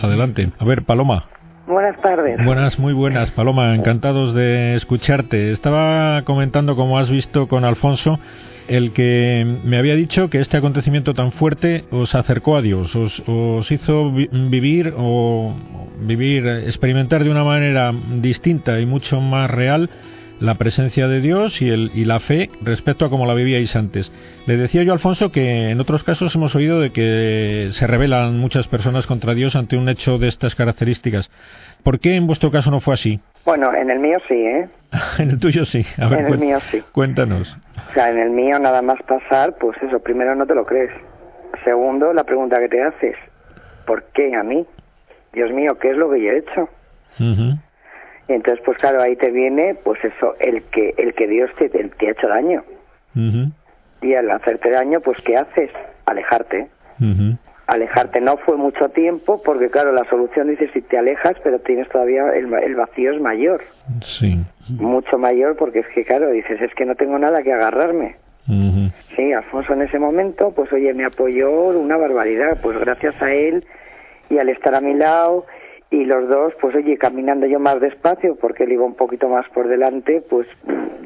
adelante. 0.00 0.50
A 0.58 0.64
ver, 0.64 0.82
Paloma. 0.82 1.26
Buenas 1.66 1.96
tardes. 2.02 2.44
Buenas, 2.44 2.78
muy 2.78 2.92
buenas, 2.92 3.30
Paloma. 3.30 3.74
Encantados 3.74 4.34
de 4.34 4.74
escucharte. 4.74 5.50
Estaba 5.50 6.22
comentando, 6.24 6.76
como 6.76 6.98
has 6.98 7.10
visto 7.10 7.48
con 7.48 7.64
Alfonso, 7.64 8.18
el 8.68 8.92
que 8.92 9.60
me 9.64 9.78
había 9.78 9.94
dicho 9.94 10.28
que 10.28 10.40
este 10.40 10.58
acontecimiento 10.58 11.14
tan 11.14 11.32
fuerte 11.32 11.84
os 11.90 12.14
acercó 12.14 12.56
a 12.56 12.62
Dios, 12.62 12.94
os, 12.96 13.22
os 13.26 13.70
hizo 13.70 14.12
vi 14.12 14.28
vivir 14.30 14.92
o 14.96 15.54
vivir, 16.00 16.46
experimentar 16.46 17.24
de 17.24 17.30
una 17.30 17.44
manera 17.44 17.92
distinta 18.20 18.78
y 18.80 18.86
mucho 18.86 19.20
más 19.20 19.50
real 19.50 19.88
la 20.40 20.56
presencia 20.56 21.08
de 21.08 21.20
Dios 21.20 21.62
y, 21.62 21.70
el, 21.70 21.90
y 21.94 22.04
la 22.04 22.20
fe 22.20 22.50
respecto 22.62 23.04
a 23.04 23.10
cómo 23.10 23.26
la 23.26 23.34
vivíais 23.34 23.76
antes. 23.76 24.12
Le 24.46 24.56
decía 24.56 24.82
yo, 24.82 24.92
Alfonso, 24.92 25.30
que 25.32 25.70
en 25.70 25.80
otros 25.80 26.02
casos 26.02 26.34
hemos 26.34 26.54
oído 26.54 26.80
de 26.80 26.90
que 26.90 27.68
se 27.72 27.86
rebelan 27.86 28.38
muchas 28.38 28.68
personas 28.68 29.06
contra 29.06 29.34
Dios 29.34 29.56
ante 29.56 29.76
un 29.76 29.88
hecho 29.88 30.18
de 30.18 30.28
estas 30.28 30.54
características. 30.54 31.30
¿Por 31.82 32.00
qué 32.00 32.16
en 32.16 32.26
vuestro 32.26 32.50
caso 32.50 32.70
no 32.70 32.80
fue 32.80 32.94
así? 32.94 33.20
Bueno, 33.44 33.74
en 33.74 33.90
el 33.90 33.98
mío 33.98 34.16
sí, 34.28 34.34
¿eh? 34.34 34.68
en 35.18 35.30
el 35.30 35.38
tuyo 35.38 35.64
sí. 35.64 35.84
A 35.98 36.08
ver, 36.08 36.20
en 36.20 36.32
el 36.34 36.38
mío 36.38 36.58
sí. 36.70 36.82
Cuéntanos. 36.92 37.56
O 37.90 37.94
sea, 37.94 38.10
en 38.10 38.18
el 38.18 38.30
mío 38.30 38.58
nada 38.58 38.82
más 38.82 39.00
pasar, 39.02 39.54
pues 39.58 39.76
eso, 39.82 40.00
primero 40.00 40.34
no 40.34 40.46
te 40.46 40.54
lo 40.54 40.64
crees. 40.64 40.90
Segundo, 41.64 42.12
la 42.12 42.24
pregunta 42.24 42.58
que 42.58 42.68
te 42.68 42.82
haces, 42.82 43.16
¿por 43.86 44.04
qué 44.12 44.34
a 44.34 44.42
mí? 44.42 44.66
Dios 45.32 45.52
mío, 45.52 45.78
¿qué 45.78 45.90
es 45.90 45.96
lo 45.96 46.10
que 46.10 46.22
yo 46.22 46.30
he 46.30 46.38
hecho? 46.38 46.68
Uh 47.18 47.22
-huh. 47.22 47.58
Entonces, 48.28 48.62
pues 48.64 48.78
claro, 48.78 49.02
ahí 49.02 49.16
te 49.16 49.30
viene, 49.30 49.74
pues 49.74 50.02
eso, 50.04 50.34
el 50.40 50.62
que 50.64 50.94
el 50.96 51.14
que 51.14 51.26
Dios 51.28 51.50
te, 51.58 51.68
te 51.68 52.08
ha 52.08 52.10
hecho 52.10 52.28
daño. 52.28 52.64
Uh 53.14 53.20
-huh. 53.20 53.52
Y 54.02 54.14
al 54.14 54.30
hacerte 54.30 54.70
daño, 54.70 55.00
pues 55.00 55.18
¿qué 55.24 55.36
haces? 55.36 55.70
Alejarte. 56.06 56.68
Uh 57.00 57.04
-huh. 57.04 57.38
Alejarte 57.66 58.20
no 58.20 58.36
fue 58.38 58.56
mucho 58.56 58.88
tiempo, 58.90 59.42
porque 59.42 59.70
claro, 59.70 59.92
la 59.92 60.04
solución 60.04 60.48
dice 60.48 60.68
si 60.74 60.82
te 60.82 60.98
alejas, 60.98 61.36
pero 61.42 61.58
tienes 61.60 61.88
todavía, 61.88 62.22
el, 62.34 62.52
el 62.52 62.74
vacío 62.74 63.12
es 63.12 63.20
mayor. 63.20 63.62
Sí. 64.02 64.38
Mucho 64.68 65.18
mayor, 65.18 65.56
porque 65.56 65.80
es 65.80 65.86
que 65.94 66.04
claro, 66.04 66.30
dices, 66.30 66.60
es 66.60 66.74
que 66.74 66.84
no 66.84 66.94
tengo 66.94 67.18
nada 67.18 67.42
que 67.42 67.52
agarrarme. 67.52 68.16
Uh 68.48 68.52
-huh. 68.52 68.92
Sí, 69.16 69.32
Alfonso 69.32 69.72
en 69.72 69.82
ese 69.82 69.98
momento, 69.98 70.50
pues 70.52 70.70
oye, 70.72 70.92
me 70.92 71.04
apoyó 71.06 71.50
una 71.68 71.96
barbaridad, 71.96 72.58
pues 72.62 72.78
gracias 72.78 73.20
a 73.22 73.32
él 73.32 73.64
y 74.28 74.38
al 74.38 74.48
estar 74.48 74.74
a 74.74 74.80
mi 74.80 74.94
lado 74.94 75.46
y 75.94 76.04
los 76.04 76.28
dos, 76.28 76.52
pues 76.60 76.74
oye, 76.74 76.98
caminando 76.98 77.46
yo 77.46 77.60
más 77.60 77.80
despacio 77.80 78.36
porque 78.40 78.64
él 78.64 78.72
iba 78.72 78.84
un 78.84 78.96
poquito 78.96 79.28
más 79.28 79.48
por 79.50 79.68
delante, 79.68 80.22
pues 80.28 80.48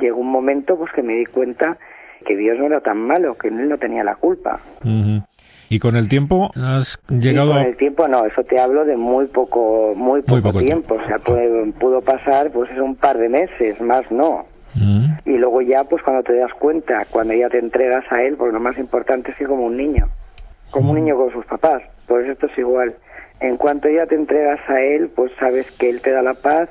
llegó 0.00 0.18
un 0.18 0.30
momento 0.30 0.78
pues 0.78 0.90
que 0.92 1.02
me 1.02 1.14
di 1.14 1.26
cuenta 1.26 1.76
que 2.24 2.36
Dios 2.36 2.58
no 2.58 2.66
era 2.66 2.80
tan 2.80 2.98
malo, 2.98 3.36
que 3.36 3.48
él 3.48 3.68
no 3.68 3.76
tenía 3.76 4.02
la 4.02 4.16
culpa. 4.16 4.60
Uh 4.82 4.88
-huh. 4.88 5.26
¿Y 5.68 5.78
con 5.78 5.94
el 5.96 6.08
tiempo 6.08 6.50
has 6.54 6.98
llegado 7.10 7.50
y 7.50 7.54
con 7.54 7.62
el 7.66 7.76
tiempo 7.76 8.08
no, 8.08 8.24
eso 8.24 8.42
te 8.44 8.58
hablo 8.58 8.86
de 8.86 8.96
muy 8.96 9.26
poco 9.26 9.92
muy 9.94 10.22
poco, 10.22 10.32
muy 10.32 10.40
poco 10.40 10.58
tiempo, 10.60 10.94
tiempo, 10.94 11.04
o 11.04 11.06
sea, 11.06 11.18
puede, 11.18 11.72
pudo 11.72 12.00
pasar 12.00 12.50
pues 12.50 12.70
es 12.70 12.78
un 12.78 12.96
par 12.96 13.18
de 13.18 13.28
meses, 13.28 13.78
más 13.82 14.10
no. 14.10 14.46
Uh 14.74 14.78
-huh. 14.78 15.20
Y 15.26 15.36
luego 15.36 15.60
ya, 15.60 15.84
pues 15.84 16.02
cuando 16.02 16.22
te 16.22 16.34
das 16.34 16.54
cuenta, 16.54 17.04
cuando 17.10 17.34
ya 17.34 17.50
te 17.50 17.58
entregas 17.58 18.10
a 18.10 18.22
él, 18.22 18.36
porque 18.38 18.54
lo 18.54 18.60
más 18.60 18.78
importante 18.78 19.32
es 19.32 19.36
que 19.36 19.44
como 19.44 19.66
un 19.66 19.76
niño, 19.76 20.08
como 20.70 20.92
un 20.92 20.96
niño 20.96 21.16
con 21.16 21.30
sus 21.30 21.44
papás, 21.44 21.82
pues 22.06 22.26
esto 22.26 22.46
es 22.46 22.56
igual. 22.56 22.94
En 23.40 23.56
cuanto 23.56 23.88
ya 23.88 24.06
te 24.06 24.14
entregas 24.14 24.60
a 24.68 24.80
él, 24.80 25.10
pues 25.14 25.30
sabes 25.38 25.70
que 25.78 25.88
él 25.90 26.00
te 26.00 26.10
da 26.10 26.22
la 26.22 26.34
paz 26.34 26.68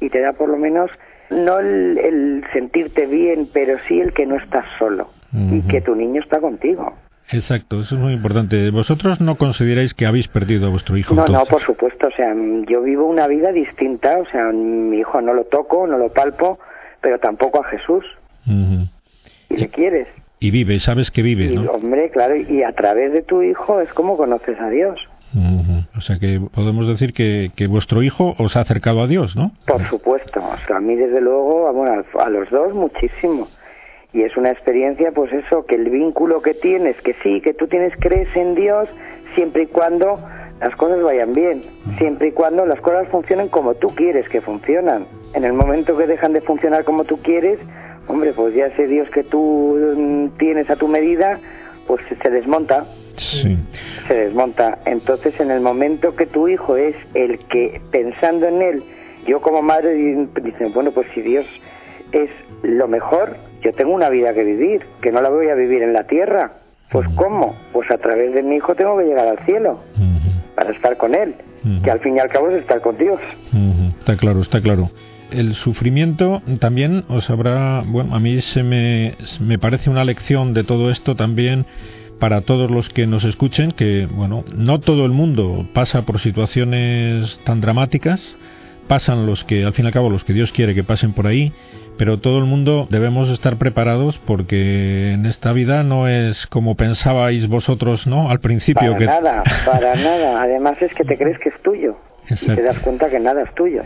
y 0.00 0.08
te 0.10 0.20
da 0.20 0.32
por 0.32 0.48
lo 0.48 0.56
menos, 0.56 0.90
no 1.30 1.58
el, 1.58 1.98
el 1.98 2.44
sentirte 2.52 3.06
bien, 3.06 3.48
pero 3.52 3.78
sí 3.88 4.00
el 4.00 4.12
que 4.12 4.26
no 4.26 4.36
estás 4.36 4.64
solo 4.78 5.08
Uh 5.32 5.36
-huh. 5.36 5.58
y 5.58 5.62
que 5.62 5.80
tu 5.80 5.96
niño 5.96 6.20
está 6.22 6.38
contigo. 6.40 6.92
Exacto, 7.32 7.80
eso 7.80 7.96
es 7.96 8.00
muy 8.00 8.12
importante. 8.12 8.70
¿Vosotros 8.70 9.20
no 9.20 9.34
consideráis 9.36 9.92
que 9.94 10.06
habéis 10.06 10.28
perdido 10.28 10.66
a 10.68 10.70
vuestro 10.70 10.96
hijo? 10.96 11.12
No, 11.14 11.26
entonces? 11.26 11.50
no, 11.50 11.58
por 11.58 11.66
supuesto. 11.66 12.06
O 12.06 12.10
sea, 12.12 12.32
yo 12.68 12.82
vivo 12.82 13.06
una 13.08 13.26
vida 13.26 13.50
distinta. 13.50 14.18
O 14.18 14.26
sea, 14.26 14.52
mi 14.52 14.98
hijo 14.98 15.20
no 15.22 15.32
lo 15.34 15.44
toco, 15.46 15.86
no 15.88 15.98
lo 15.98 16.12
palpo, 16.12 16.58
pero 17.00 17.18
tampoco 17.18 17.60
a 17.64 17.68
Jesús. 17.68 18.04
Uh 18.46 18.50
-huh. 18.52 18.88
Y 19.50 19.56
le 19.56 19.68
quieres. 19.70 20.06
Y 20.38 20.50
vive, 20.50 20.78
sabes 20.78 21.10
que 21.10 21.22
vive, 21.22 21.44
y, 21.46 21.56
¿no? 21.56 21.72
Hombre, 21.72 22.10
claro, 22.10 22.36
y 22.36 22.62
a 22.62 22.72
través 22.72 23.12
de 23.12 23.22
tu 23.22 23.42
hijo 23.42 23.80
es 23.80 23.92
como 23.94 24.16
conoces 24.16 24.60
a 24.60 24.68
Dios. 24.68 25.00
Uh 25.34 25.38
-huh. 25.38 25.63
O 25.96 26.00
sea 26.00 26.18
que 26.18 26.40
podemos 26.52 26.88
decir 26.88 27.12
que, 27.12 27.50
que, 27.54 27.66
vuestro 27.66 28.02
hijo 28.02 28.34
os 28.38 28.56
ha 28.56 28.60
acercado 28.60 29.02
a 29.02 29.06
Dios, 29.06 29.36
¿no? 29.36 29.52
Por 29.66 29.88
supuesto. 29.88 30.40
O 30.40 30.66
sea, 30.66 30.76
a 30.76 30.80
mí 30.80 30.96
desde 30.96 31.20
luego, 31.20 31.72
bueno, 31.72 32.02
a 32.18 32.30
los 32.30 32.50
dos 32.50 32.74
muchísimo. 32.74 33.48
Y 34.12 34.22
es 34.22 34.36
una 34.36 34.50
experiencia 34.50 35.12
pues 35.12 35.32
eso 35.32 35.66
que 35.66 35.74
el 35.74 35.90
vínculo 35.90 36.40
que 36.42 36.54
tienes 36.54 36.96
que 37.02 37.14
sí 37.22 37.40
que 37.40 37.52
tú 37.52 37.66
tienes 37.66 37.92
crees 37.98 38.28
en 38.36 38.54
Dios 38.54 38.88
siempre 39.34 39.64
y 39.64 39.66
cuando 39.66 40.20
las 40.60 40.74
cosas 40.76 41.02
vayan 41.02 41.32
bien. 41.32 41.62
Siempre 41.98 42.28
y 42.28 42.32
cuando 42.32 42.64
las 42.64 42.80
cosas 42.80 43.08
funcionen 43.08 43.48
como 43.48 43.74
tú 43.74 43.88
quieres 43.94 44.28
que 44.28 44.40
funcionan. 44.40 45.06
En 45.34 45.44
el 45.44 45.52
momento 45.52 45.96
que 45.96 46.06
dejan 46.06 46.32
de 46.32 46.40
funcionar 46.40 46.84
como 46.84 47.04
tú 47.04 47.18
quieres 47.22 47.58
hombre 48.06 48.32
pues 48.32 48.54
ya 48.54 48.66
ese 48.66 48.86
Dios 48.86 49.08
que 49.10 49.24
tú 49.24 50.30
tienes 50.38 50.68
a 50.70 50.76
tu 50.76 50.88
medida 50.88 51.38
pues 51.86 52.02
se 52.22 52.30
desmonta 52.30 52.86
se 53.18 54.14
desmonta. 54.14 54.78
Entonces, 54.86 55.38
en 55.40 55.50
el 55.50 55.60
momento 55.60 56.14
que 56.16 56.26
tu 56.26 56.48
hijo 56.48 56.76
es 56.76 56.94
el 57.14 57.38
que, 57.46 57.80
pensando 57.90 58.46
en 58.46 58.62
él, 58.62 58.82
yo 59.26 59.40
como 59.40 59.62
madre 59.62 59.94
dicen, 59.94 60.72
bueno, 60.72 60.92
pues 60.92 61.06
si 61.14 61.22
Dios 61.22 61.46
es 62.12 62.30
lo 62.62 62.88
mejor, 62.88 63.36
yo 63.62 63.72
tengo 63.72 63.92
una 63.92 64.08
vida 64.08 64.34
que 64.34 64.44
vivir, 64.44 64.84
que 65.02 65.10
no 65.10 65.20
la 65.20 65.30
voy 65.30 65.48
a 65.48 65.54
vivir 65.54 65.82
en 65.82 65.92
la 65.92 66.06
tierra. 66.06 66.58
Pues 66.90 67.08
¿cómo? 67.16 67.56
Pues 67.72 67.90
a 67.90 67.98
través 67.98 68.34
de 68.34 68.42
mi 68.42 68.56
hijo 68.56 68.74
tengo 68.74 68.96
que 68.98 69.04
llegar 69.04 69.26
al 69.26 69.38
cielo 69.44 69.80
para 70.54 70.70
estar 70.70 70.96
con 70.96 71.14
él, 71.14 71.34
que 71.82 71.90
al 71.90 71.98
fin 72.00 72.16
y 72.16 72.20
al 72.20 72.28
cabo 72.28 72.50
es 72.50 72.60
estar 72.60 72.80
con 72.80 72.96
Dios. 72.96 73.20
Está 73.98 74.16
claro, 74.16 74.40
está 74.40 74.60
claro 74.60 74.90
el 75.30 75.54
sufrimiento 75.54 76.42
también 76.60 77.04
os 77.08 77.28
habrá, 77.28 77.82
bueno, 77.84 78.14
a 78.14 78.20
mí 78.20 78.40
se 78.40 78.62
me, 78.62 79.14
me 79.40 79.58
parece 79.58 79.90
una 79.90 80.04
lección 80.04 80.54
de 80.54 80.64
todo 80.64 80.90
esto 80.90 81.16
también 81.16 81.66
para 82.24 82.40
todos 82.40 82.70
los 82.70 82.88
que 82.88 83.06
nos 83.06 83.26
escuchen 83.26 83.72
que, 83.72 84.08
bueno, 84.10 84.44
no 84.56 84.80
todo 84.80 85.04
el 85.04 85.12
mundo 85.12 85.66
pasa 85.74 86.06
por 86.06 86.20
situaciones 86.20 87.38
tan 87.44 87.60
dramáticas, 87.60 88.34
pasan 88.88 89.26
los 89.26 89.44
que, 89.44 89.62
al 89.62 89.74
fin 89.74 89.84
y 89.84 89.88
al 89.88 89.92
cabo, 89.92 90.08
los 90.08 90.24
que 90.24 90.32
Dios 90.32 90.50
quiere 90.50 90.74
que 90.74 90.82
pasen 90.84 91.12
por 91.12 91.26
ahí, 91.26 91.52
pero 91.98 92.20
todo 92.20 92.38
el 92.38 92.46
mundo 92.46 92.86
debemos 92.88 93.28
estar 93.28 93.58
preparados 93.58 94.16
porque 94.20 95.12
en 95.12 95.26
esta 95.26 95.52
vida 95.52 95.82
no 95.82 96.08
es 96.08 96.46
como 96.46 96.76
pensabais 96.76 97.46
vosotros, 97.46 98.06
¿no? 98.06 98.30
Al 98.30 98.40
principio 98.40 98.92
para 98.94 99.20
nada, 99.20 99.42
para 99.66 99.94
nada. 100.02 100.40
Además 100.40 100.80
es 100.80 100.94
que 100.94 101.04
te 101.04 101.18
crees 101.18 101.38
que 101.40 101.50
es 101.50 101.62
tuyo 101.62 101.98
y 102.30 102.46
te 102.46 102.62
das 102.62 102.78
cuenta 102.78 103.10
que 103.10 103.20
nada 103.20 103.42
es 103.42 103.54
tuyo. 103.54 103.82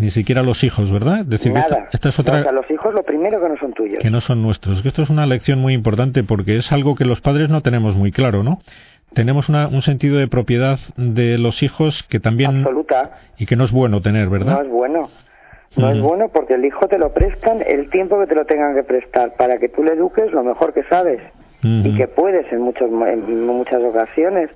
Ni 0.00 0.08
siquiera 0.08 0.42
los 0.42 0.64
hijos, 0.64 0.90
¿verdad? 0.90 1.26
Decir, 1.26 1.52
Nada. 1.52 1.88
Esta, 1.92 2.08
es 2.08 2.18
otra... 2.18 2.50
los 2.52 2.70
hijos 2.70 2.94
lo 2.94 3.02
primero 3.02 3.38
que 3.38 3.48
no 3.50 3.56
son 3.58 3.74
tuyos. 3.74 3.98
Que 4.00 4.08
no 4.08 4.22
son 4.22 4.42
nuestros. 4.42 4.84
Esto 4.84 5.02
es 5.02 5.10
una 5.10 5.26
lección 5.26 5.58
muy 5.58 5.74
importante 5.74 6.24
porque 6.24 6.56
es 6.56 6.72
algo 6.72 6.94
que 6.94 7.04
los 7.04 7.20
padres 7.20 7.50
no 7.50 7.60
tenemos 7.60 7.96
muy 7.96 8.10
claro, 8.10 8.42
¿no? 8.42 8.60
Tenemos 9.12 9.50
un 9.50 9.82
sentido 9.82 10.16
de 10.16 10.26
propiedad 10.26 10.78
de 10.96 11.36
los 11.36 11.62
hijos 11.62 12.02
que 12.04 12.18
también... 12.18 12.60
Absoluta. 12.60 13.10
Y 13.36 13.44
que 13.44 13.56
no 13.56 13.64
es 13.64 13.72
bueno 13.72 14.00
tener, 14.00 14.30
¿verdad? 14.30 14.54
No 14.54 14.62
es 14.62 14.68
bueno. 14.68 15.10
No 15.76 15.90
es 15.90 16.00
bueno 16.00 16.28
porque 16.28 16.54
el 16.54 16.64
hijo 16.64 16.88
te 16.88 16.98
lo 16.98 17.12
prestan 17.12 17.62
el 17.66 17.90
tiempo 17.90 18.18
que 18.20 18.26
te 18.26 18.34
lo 18.34 18.46
tengan 18.46 18.74
que 18.74 18.82
prestar 18.82 19.34
para 19.36 19.58
que 19.58 19.68
tú 19.68 19.84
le 19.84 19.92
eduques 19.92 20.32
lo 20.32 20.42
mejor 20.42 20.72
que 20.72 20.82
sabes 20.84 21.20
y 21.62 21.94
que 21.94 22.08
puedes 22.08 22.50
en, 22.52 22.62
muchos, 22.62 22.90
en 22.90 23.46
muchas 23.46 23.82
ocasiones. 23.82 24.48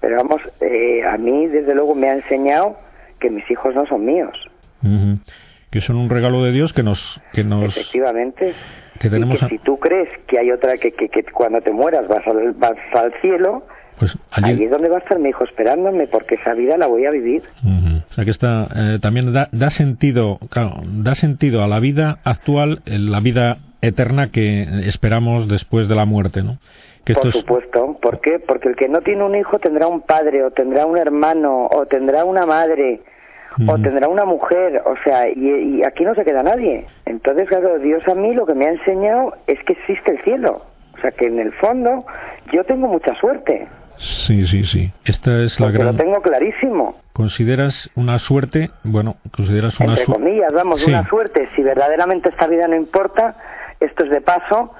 Pero 0.00 0.16
vamos, 0.16 0.40
eh, 0.62 1.02
a 1.04 1.18
mí 1.18 1.48
desde 1.48 1.74
luego 1.74 1.94
me 1.94 2.08
ha 2.08 2.14
enseñado 2.14 2.78
que 3.20 3.28
mis 3.28 3.48
hijos 3.50 3.74
no 3.74 3.86
son 3.86 4.06
míos 4.06 4.32
que 5.70 5.80
son 5.80 5.96
un 5.96 6.10
regalo 6.10 6.42
de 6.42 6.52
Dios 6.52 6.72
que 6.72 6.82
nos 6.82 7.20
que 7.32 7.44
nos 7.44 7.76
efectivamente. 7.76 8.54
que 9.00 9.10
tenemos 9.10 9.38
si 9.38 9.58
tú 9.58 9.78
crees 9.78 10.08
que 10.26 10.38
hay 10.38 10.50
otra 10.50 10.76
que, 10.78 10.92
que, 10.92 11.24
cuando 11.32 11.60
te 11.60 11.72
mueras 11.72 12.08
vas 12.08 12.26
al, 12.26 12.52
vas 12.52 12.76
al 12.94 13.12
cielo 13.20 13.64
pues 13.98 14.16
allí... 14.30 14.64
es 14.64 14.70
donde 14.70 14.88
va 14.88 14.96
a 14.96 15.00
estar 15.00 15.18
mi 15.18 15.30
hijo 15.30 15.44
esperándome 15.44 16.06
porque 16.06 16.36
esa 16.36 16.54
vida 16.54 16.76
la 16.76 16.86
voy 16.86 17.06
a 17.06 17.10
vivir. 17.10 17.42
O 17.64 18.12
sea 18.14 18.24
que 18.24 18.30
está 18.30 18.68
eh, 18.76 18.98
también 19.00 19.32
da, 19.32 19.48
da 19.52 19.70
sentido 19.70 20.38
da 20.84 21.14
sentido 21.14 21.62
a 21.62 21.66
la 21.66 21.80
vida 21.80 22.18
actual 22.24 22.82
la 22.84 23.20
vida 23.20 23.58
eterna 23.80 24.30
que 24.30 24.62
esperamos 24.86 25.48
después 25.48 25.88
de 25.88 25.94
la 25.94 26.04
muerte 26.04 26.42
no 26.42 26.58
por 27.14 27.32
supuesto. 27.32 27.96
¿Por 28.00 28.20
qué? 28.20 28.38
Porque 28.38 28.68
el 28.68 28.76
que 28.76 28.88
no 28.88 29.00
tiene 29.00 29.24
un 29.24 29.34
hijo 29.36 29.58
tendrá 29.58 29.86
un 29.86 30.00
padre 30.00 30.42
o 30.42 30.50
tendrá 30.50 30.86
un 30.86 30.98
hermano 30.98 31.66
o 31.66 31.86
tendrá 31.86 32.24
una 32.24 32.46
madre 32.46 33.00
o 33.66 33.78
tendrá 33.78 34.08
una 34.08 34.24
mujer, 34.24 34.82
o 34.84 34.94
sea, 35.02 35.28
y, 35.28 35.82
aquí 35.82 36.04
no 36.04 36.14
se 36.14 36.24
queda 36.24 36.42
nadie. 36.42 36.86
Entonces, 37.06 37.48
claro, 37.48 37.78
Dios 37.78 38.06
a 38.06 38.14
mí 38.14 38.34
lo 38.34 38.44
que 38.46 38.54
me 38.54 38.66
ha 38.66 38.70
enseñado 38.70 39.34
es 39.46 39.58
que 39.64 39.72
existe 39.72 40.12
el 40.12 40.22
cielo. 40.22 40.62
O 40.96 41.00
sea, 41.00 41.10
que 41.10 41.26
en 41.26 41.38
el 41.38 41.52
fondo 41.54 42.04
yo 42.52 42.64
tengo 42.64 42.88
mucha 42.88 43.14
suerte. 43.14 43.66
Sí, 43.98 44.46
sí, 44.46 44.64
sí. 44.64 44.92
Esta 45.04 45.42
es 45.42 45.58
la 45.58 45.70
gran. 45.70 45.86
Lo 45.86 45.94
tengo 45.94 46.20
clarísimo. 46.20 46.96
¿Consideras 47.14 47.90
una 47.94 48.18
suerte? 48.18 48.70
Bueno, 48.84 49.16
¿consideras 49.34 49.80
una 49.80 49.96
suerte? 49.96 50.12
Entre 50.12 50.24
comillas, 50.24 50.52
vamos, 50.52 50.86
una 50.86 51.08
suerte. 51.08 51.48
Si 51.56 51.62
verdaderamente 51.62 52.28
esta 52.28 52.46
vida 52.46 52.68
no 52.68 52.76
importa, 52.76 53.36
esto 53.80 54.04
es 54.04 54.10
de 54.10 54.20
paso. 54.20 54.72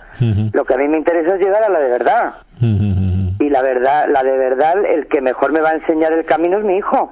Lo 0.52 0.64
que 0.64 0.74
a 0.74 0.78
mí 0.78 0.88
me 0.88 0.98
interesa 0.98 1.34
es 1.34 1.40
llegar 1.40 1.62
a 1.62 1.68
la 1.68 1.78
de 1.78 1.90
verdad. 1.90 2.34
Y 2.60 3.48
la 3.48 3.62
verdad, 3.62 4.06
la 4.10 4.22
de 4.22 4.36
verdad, 4.36 4.84
el 4.84 5.06
que 5.06 5.20
mejor 5.20 5.52
me 5.52 5.60
va 5.60 5.70
a 5.70 5.74
enseñar 5.74 6.12
el 6.12 6.24
camino 6.24 6.58
es 6.58 6.64
mi 6.64 6.76
hijo 6.76 7.10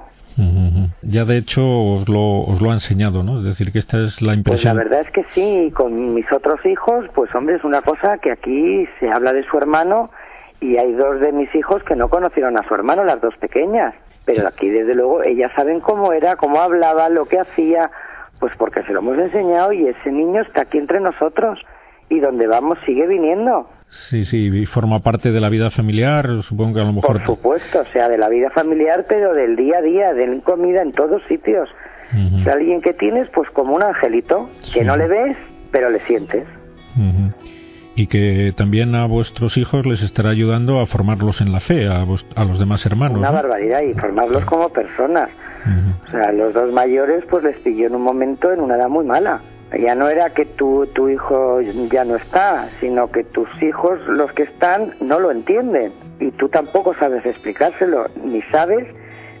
ya 1.07 1.25
de 1.25 1.37
hecho 1.37 1.61
os 1.63 2.09
lo, 2.09 2.41
os 2.41 2.61
lo 2.61 2.71
ha 2.71 2.73
enseñado, 2.73 3.23
¿no? 3.23 3.39
Es 3.39 3.45
decir, 3.45 3.71
que 3.71 3.79
esta 3.79 3.97
es 3.99 4.21
la 4.21 4.33
impresión. 4.33 4.75
Pues 4.75 4.89
la 4.89 4.89
verdad 4.89 5.07
es 5.07 5.11
que 5.11 5.25
sí, 5.33 5.71
con 5.71 6.13
mis 6.13 6.31
otros 6.31 6.65
hijos, 6.65 7.05
pues 7.13 7.33
hombre, 7.35 7.55
es 7.55 7.63
una 7.63 7.81
cosa 7.81 8.17
que 8.17 8.31
aquí 8.31 8.87
se 8.99 9.09
habla 9.09 9.33
de 9.33 9.43
su 9.43 9.57
hermano 9.57 10.09
y 10.59 10.77
hay 10.77 10.93
dos 10.93 11.19
de 11.19 11.31
mis 11.31 11.53
hijos 11.53 11.83
que 11.83 11.95
no 11.95 12.09
conocieron 12.09 12.57
a 12.57 12.67
su 12.67 12.73
hermano, 12.73 13.03
las 13.03 13.21
dos 13.21 13.35
pequeñas. 13.37 13.93
Pero 14.25 14.47
aquí, 14.47 14.69
desde 14.69 14.95
luego, 14.95 15.21
ellas 15.21 15.51
saben 15.55 15.79
cómo 15.79 16.11
era, 16.11 16.35
cómo 16.35 16.59
hablaba, 16.59 17.09
lo 17.09 17.25
que 17.25 17.39
hacía, 17.39 17.91
pues 18.39 18.53
porque 18.57 18.81
se 18.83 18.93
lo 18.93 18.99
hemos 18.99 19.19
enseñado 19.19 19.71
y 19.71 19.87
ese 19.87 20.11
niño 20.11 20.41
está 20.41 20.61
aquí 20.61 20.79
entre 20.79 20.99
nosotros 20.99 21.59
y 22.09 22.19
donde 22.19 22.47
vamos 22.47 22.79
sigue 22.85 23.05
viniendo. 23.05 23.69
Sí, 24.09 24.25
sí, 24.25 24.49
y 24.53 24.65
forma 24.65 24.99
parte 24.99 25.31
de 25.31 25.39
la 25.39 25.49
vida 25.49 25.71
familiar, 25.71 26.43
supongo 26.43 26.75
que 26.75 26.81
a 26.81 26.83
lo 26.83 26.93
mejor. 26.93 27.17
Por 27.17 27.25
supuesto, 27.25 27.81
o 27.81 27.85
sea, 27.85 28.09
de 28.09 28.17
la 28.17 28.29
vida 28.29 28.49
familiar, 28.51 29.05
pero 29.07 29.33
del 29.33 29.55
día 29.55 29.79
a 29.79 29.81
día, 29.81 30.13
de 30.13 30.41
comida 30.41 30.81
en 30.81 30.91
todos 30.91 31.21
sitios. 31.27 31.69
Es 32.39 32.47
alguien 32.47 32.81
que 32.81 32.93
tienes, 32.93 33.27
pues 33.33 33.49
como 33.49 33.75
un 33.75 33.83
angelito, 33.83 34.49
que 34.73 34.83
no 34.83 34.95
le 34.95 35.07
ves, 35.07 35.37
pero 35.71 35.89
le 35.89 35.99
sientes. 36.01 36.45
Y 37.95 38.07
que 38.07 38.53
también 38.55 38.93
a 38.95 39.05
vuestros 39.07 39.57
hijos 39.57 39.85
les 39.85 40.01
estará 40.01 40.29
ayudando 40.29 40.79
a 40.79 40.85
formarlos 40.85 41.41
en 41.41 41.51
la 41.51 41.59
fe, 41.59 41.87
a, 41.87 42.03
a 42.35 42.45
los 42.45 42.59
demás 42.59 42.85
hermanos. 42.85 43.17
Una 43.17 43.31
barbaridad, 43.31 43.81
y 43.81 43.93
formarlos 43.95 44.45
como 44.45 44.69
personas. 44.69 45.29
O 46.07 46.11
sea, 46.11 46.31
los 46.31 46.53
dos 46.53 46.71
mayores, 46.71 47.23
pues 47.29 47.43
les 47.43 47.57
pilló 47.57 47.87
en 47.87 47.95
un 47.95 48.03
momento, 48.03 48.53
en 48.53 48.59
una 48.59 48.75
edad 48.75 48.87
muy 48.87 49.03
mala 49.03 49.41
ya 49.73 49.95
no 49.95 50.09
era 50.09 50.29
que 50.29 50.45
tu, 50.45 50.85
tu 50.87 51.09
hijo 51.09 51.59
ya 51.61 52.05
no 52.05 52.15
está, 52.15 52.69
sino 52.79 53.11
que 53.11 53.23
tus 53.23 53.49
hijos, 53.61 53.99
los 54.07 54.31
que 54.33 54.43
están, 54.43 54.93
no 55.01 55.19
lo 55.19 55.31
entienden. 55.31 55.91
Y 56.19 56.31
tú 56.31 56.49
tampoco 56.49 56.93
sabes 56.95 57.25
explicárselo, 57.25 58.05
ni 58.23 58.41
sabes, 58.43 58.87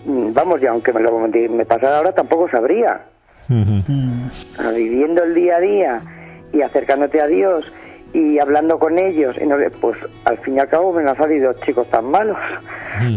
vamos, 0.05 0.61
ya 0.61 0.71
aunque 0.71 0.91
me 0.93 1.01
lo 1.01 1.17
me 1.19 1.65
pasara 1.65 1.97
ahora, 1.97 2.13
tampoco 2.13 2.49
sabría. 2.49 3.01
Viviendo 3.47 5.23
el 5.23 5.35
día 5.35 5.57
a 5.57 5.59
día 5.59 6.01
y 6.51 6.61
acercándote 6.61 7.21
a 7.21 7.27
Dios 7.27 7.71
y 8.13 8.39
hablando 8.39 8.79
con 8.79 8.97
ellos, 8.97 9.35
y 9.39 9.45
no, 9.45 9.57
pues 9.81 9.97
al 10.23 10.37
fin 10.39 10.55
y 10.55 10.59
al 10.59 10.69
cabo 10.69 10.93
me 10.93 11.07
han 11.07 11.17
salido 11.17 11.53
chicos 11.65 11.89
tan 11.89 12.05
malos. 12.05 12.37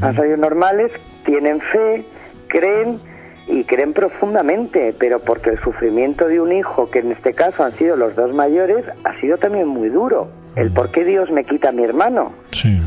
Han 0.03 0.17
salido 0.17 0.37
normales, 0.37 0.93
tienen 1.25 1.61
fe, 1.61 2.05
creen 2.49 3.01
y 3.49 3.65
creen 3.65 3.93
profundamente, 3.93 4.95
pero 4.99 5.21
porque 5.21 5.51
el 5.51 5.61
sufrimiento 5.61 6.27
de 6.27 6.41
un 6.41 6.53
hijo, 6.53 6.91
que 6.91 7.01
en 7.01 7.13
este 7.13 7.35
caso 7.35 7.65
han 7.65 7.77
sido 7.77 7.97
los 7.97 8.15
dos 8.15 8.35
mayores, 8.35 8.85
ha 9.05 9.19
sido 9.21 9.39
también 9.39 9.67
muy 9.67 9.89
duro. 9.89 10.29
El 10.57 10.73
por 10.73 10.91
qué 10.91 11.05
Dios 11.05 11.31
me 11.31 11.45
quita 11.45 11.71
a 11.71 11.73
mi 11.73 11.85
hermano. 11.85 12.33
Sí. 12.53 12.79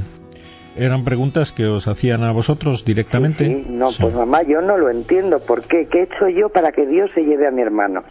¿Eran 0.76 1.04
preguntas 1.04 1.52
que 1.52 1.66
os 1.68 1.88
hacían 1.88 2.24
a 2.24 2.32
vosotros 2.32 2.86
directamente? 2.86 3.46
Sí, 3.46 3.66
no, 3.70 3.90
pues 4.00 4.14
mamá, 4.14 4.44
yo 4.44 4.62
no 4.62 4.78
lo 4.78 4.90
entiendo. 4.90 5.40
¿Por 5.40 5.64
qué? 5.64 5.88
¿Qué 5.92 6.00
he 6.00 6.04
hecho 6.04 6.30
yo 6.30 6.50
para 6.50 6.72
que 6.72 6.86
Dios 6.86 7.10
se 7.14 7.22
lleve 7.22 7.48
a 7.48 7.52
mi 7.52 7.62
hermano? 7.62 8.04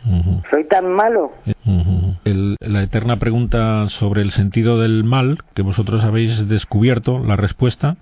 ¿Soy 0.50 0.64
tan 0.64 0.92
malo? 0.92 1.32
la 2.24 2.82
eterna 2.82 3.18
pregunta 3.18 3.88
sobre 3.88 4.22
el 4.22 4.30
sentido 4.30 4.78
del 4.78 5.04
mal, 5.04 5.38
que 5.54 5.62
vosotros 5.62 6.04
habéis 6.04 6.48
descubierto 6.48 7.18
la 7.18 7.36
respuesta, 7.36 7.96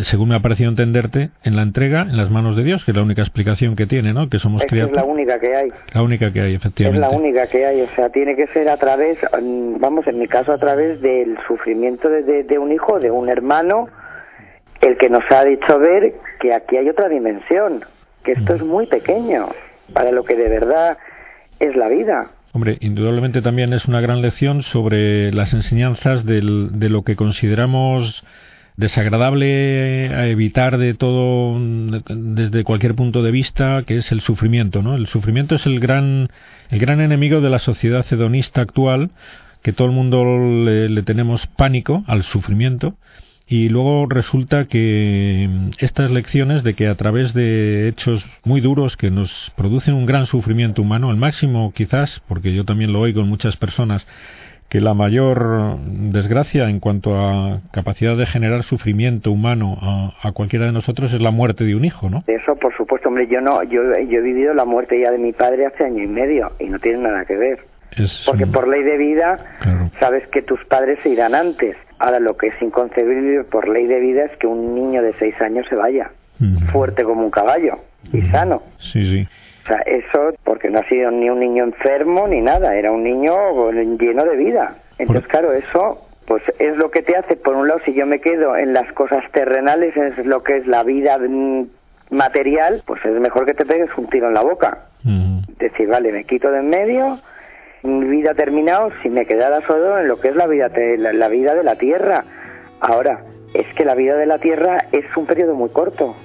según 0.00 0.30
me 0.30 0.36
ha 0.36 0.40
parecido 0.40 0.70
entenderte, 0.70 1.30
en 1.44 1.54
la 1.56 1.62
entrega 1.62 2.02
en 2.02 2.16
las 2.16 2.30
manos 2.30 2.56
de 2.56 2.64
Dios, 2.64 2.84
que 2.84 2.92
es 2.92 2.96
la 2.96 3.02
única 3.02 3.22
explicación 3.22 3.76
que 3.76 3.86
tiene, 3.86 4.14
¿no? 4.14 4.30
Que 4.30 4.38
somos 4.38 4.64
criaturas. 4.64 5.02
Es 5.02 5.06
la 5.06 5.12
única 5.12 5.38
que 5.38 5.54
hay. 5.54 5.68
La 5.92 6.02
única 6.02 6.32
que 6.32 6.40
hay, 6.40 6.54
efectivamente. 6.54 7.04
Es 7.04 7.12
la 7.12 7.16
única 7.16 7.46
que 7.46 7.66
hay, 7.66 7.80
o 7.82 7.88
sea, 7.94 8.08
tiene 8.08 8.34
que 8.34 8.46
ser 8.48 8.68
a 8.68 8.78
través, 8.78 9.18
mm, 9.22 9.78
vamos, 9.78 10.06
en 10.06 10.18
mi 10.18 10.28
caso, 10.28 10.52
a 10.52 10.58
través 10.58 11.00
del 11.02 11.36
sufrimiento 11.46 12.08
de, 12.08 12.42
de 12.42 12.58
un 12.58 12.72
hijo, 12.72 12.98
de 13.00 13.10
un 13.10 13.28
hermano, 13.28 13.88
el 14.80 14.96
que 14.96 15.10
nos 15.10 15.24
ha 15.30 15.44
dicho 15.44 15.78
ver 15.78 16.14
que 16.40 16.54
aquí 16.54 16.76
hay 16.76 16.88
otra 16.88 17.08
dimensión, 17.08 17.84
que 18.24 18.32
esto 18.32 18.54
es 18.54 18.62
muy 18.62 18.86
pequeño 18.86 19.50
para 19.92 20.10
lo 20.10 20.24
que 20.24 20.36
de 20.36 20.48
verdad 20.48 20.96
es 21.60 21.76
la 21.76 21.88
vida. 21.88 22.30
Hombre, 22.52 22.76
indudablemente 22.80 23.40
también 23.40 23.72
es 23.72 23.86
una 23.86 24.00
gran 24.00 24.20
lección 24.20 24.62
sobre 24.62 25.32
las 25.32 25.54
enseñanzas 25.54 26.26
del, 26.26 26.78
de 26.78 26.88
lo 26.88 27.02
que 27.02 27.16
consideramos 27.16 28.24
desagradable 28.76 30.14
a 30.14 30.26
evitar 30.28 30.78
de 30.78 30.94
todo 30.94 31.58
desde 31.60 32.64
cualquier 32.64 32.94
punto 32.94 33.22
de 33.22 33.30
vista 33.30 33.82
que 33.86 33.98
es 33.98 34.12
el 34.12 34.20
sufrimiento 34.20 34.82
no 34.82 34.96
el 34.96 35.06
sufrimiento 35.06 35.54
es 35.54 35.66
el 35.66 35.78
gran 35.78 36.30
el 36.70 36.78
gran 36.78 37.00
enemigo 37.00 37.40
de 37.40 37.50
la 37.50 37.58
sociedad 37.58 38.06
hedonista 38.10 38.62
actual 38.62 39.10
que 39.62 39.72
todo 39.72 39.86
el 39.86 39.94
mundo 39.94 40.24
le, 40.24 41.02
tenemos 41.02 41.46
pánico 41.46 42.04
al 42.06 42.24
sufrimiento. 42.24 42.96
Y 43.46 43.68
luego 43.68 44.06
resulta 44.06 44.64
que 44.64 45.48
estas 45.78 46.10
lecciones 46.10 46.62
de 46.62 46.74
que 46.74 46.86
a 46.88 46.94
través 46.94 47.34
de 47.34 47.88
hechos 47.88 48.26
muy 48.44 48.60
duros 48.60 48.96
que 48.96 49.10
nos 49.10 49.52
producen 49.56 49.94
un 49.94 50.06
gran 50.06 50.26
sufrimiento 50.26 50.80
humano, 50.80 51.10
el 51.10 51.16
máximo 51.16 51.72
quizás, 51.72 52.22
porque 52.28 52.54
yo 52.54 52.64
también 52.64 52.92
lo 52.92 53.00
oigo 53.00 53.20
en 53.20 53.28
muchas 53.28 53.56
personas, 53.56 54.06
que 54.72 54.80
la 54.80 54.94
mayor 54.94 55.76
desgracia 55.84 56.70
en 56.70 56.80
cuanto 56.80 57.14
a 57.14 57.60
capacidad 57.72 58.16
de 58.16 58.24
generar 58.24 58.62
sufrimiento 58.62 59.30
humano 59.30 59.76
a, 59.82 60.32
cualquiera 60.32 60.64
de 60.64 60.72
nosotros 60.72 61.12
es 61.12 61.20
la 61.20 61.30
muerte 61.30 61.64
de 61.64 61.76
un 61.76 61.84
hijo, 61.84 62.08
¿no? 62.08 62.24
Eso, 62.26 62.56
por 62.56 62.74
supuesto, 62.74 63.10
hombre, 63.10 63.28
yo 63.30 63.42
no, 63.42 63.62
yo, 63.64 63.82
yo 64.08 64.18
he 64.18 64.22
vivido 64.22 64.54
la 64.54 64.64
muerte 64.64 64.98
ya 64.98 65.10
de 65.10 65.18
mi 65.18 65.34
padre 65.34 65.66
hace 65.66 65.84
año 65.84 66.02
y 66.02 66.06
medio 66.06 66.52
y 66.58 66.70
no 66.70 66.78
tiene 66.78 67.00
nada 67.00 67.26
que 67.26 67.36
ver. 67.36 67.58
Porque 68.24 68.46
por 68.46 68.66
ley 68.66 68.82
de 68.82 68.96
vida 68.96 69.36
sabes 70.00 70.26
que 70.28 70.40
tus 70.40 70.64
padres 70.64 70.98
se 71.02 71.10
irán 71.10 71.34
antes. 71.34 71.76
Ahora 71.98 72.18
lo 72.18 72.38
que 72.38 72.46
es 72.46 72.62
inconcebible 72.62 73.44
por 73.44 73.68
ley 73.68 73.86
de 73.86 74.00
vida 74.00 74.24
es 74.24 74.34
que 74.38 74.46
un 74.46 74.74
niño 74.74 75.02
de 75.02 75.12
seis 75.18 75.38
años 75.42 75.66
se 75.68 75.76
vaya, 75.76 76.12
fuerte 76.72 77.04
como 77.04 77.22
un 77.22 77.30
caballo 77.30 77.74
y 78.10 78.22
sano. 78.30 78.62
Sí, 78.78 79.04
sí. 79.04 79.28
O 79.62 79.66
sea, 79.66 79.78
eso 79.86 80.34
porque 80.44 80.70
no 80.70 80.80
ha 80.80 80.88
sido 80.88 81.10
ni 81.10 81.30
un 81.30 81.38
niño 81.38 81.64
enfermo 81.64 82.26
ni 82.26 82.40
nada, 82.40 82.74
era 82.74 82.90
un 82.90 83.04
niño 83.04 83.70
lleno 83.70 84.24
de 84.24 84.36
vida. 84.36 84.74
Entonces, 84.98 85.26
claro, 85.28 85.52
eso 85.52 86.06
pues 86.26 86.42
es 86.58 86.76
lo 86.76 86.90
que 86.90 87.02
te 87.02 87.16
hace, 87.16 87.36
por 87.36 87.56
un 87.56 87.68
lado, 87.68 87.80
si 87.84 87.94
yo 87.94 88.06
me 88.06 88.20
quedo 88.20 88.56
en 88.56 88.72
las 88.72 88.90
cosas 88.92 89.24
terrenales, 89.32 89.96
es 89.96 90.24
lo 90.24 90.42
que 90.42 90.56
es 90.56 90.66
la 90.66 90.82
vida 90.82 91.18
mm, 91.18 91.66
material, 92.10 92.82
pues 92.86 93.04
es 93.04 93.20
mejor 93.20 93.44
que 93.44 93.54
te 93.54 93.66
pegues 93.66 93.90
un 93.96 94.08
tiro 94.08 94.28
en 94.28 94.34
la 94.34 94.42
boca. 94.42 94.86
Decir, 95.58 95.88
vale, 95.88 96.12
me 96.12 96.24
quito 96.24 96.50
de 96.50 96.58
en 96.58 96.68
medio, 96.68 97.20
mi 97.82 98.06
vida 98.06 98.32
ha 98.32 98.34
terminado, 98.34 98.90
si 99.02 99.10
me 99.10 99.26
quedara 99.26 99.60
solo 99.66 99.98
en 99.98 100.08
lo 100.08 100.20
que 100.20 100.28
es 100.28 100.36
la 100.36 100.46
vida, 100.46 100.70
la 100.96 101.28
vida 101.28 101.54
de 101.54 101.62
la 101.62 101.76
tierra. 101.76 102.24
Ahora, 102.80 103.24
es 103.54 103.66
que 103.76 103.84
la 103.84 103.94
vida 103.94 104.16
de 104.16 104.26
la 104.26 104.38
tierra 104.38 104.86
es 104.90 105.04
un 105.16 105.26
periodo 105.26 105.54
muy 105.54 105.70
corto. 105.70 106.16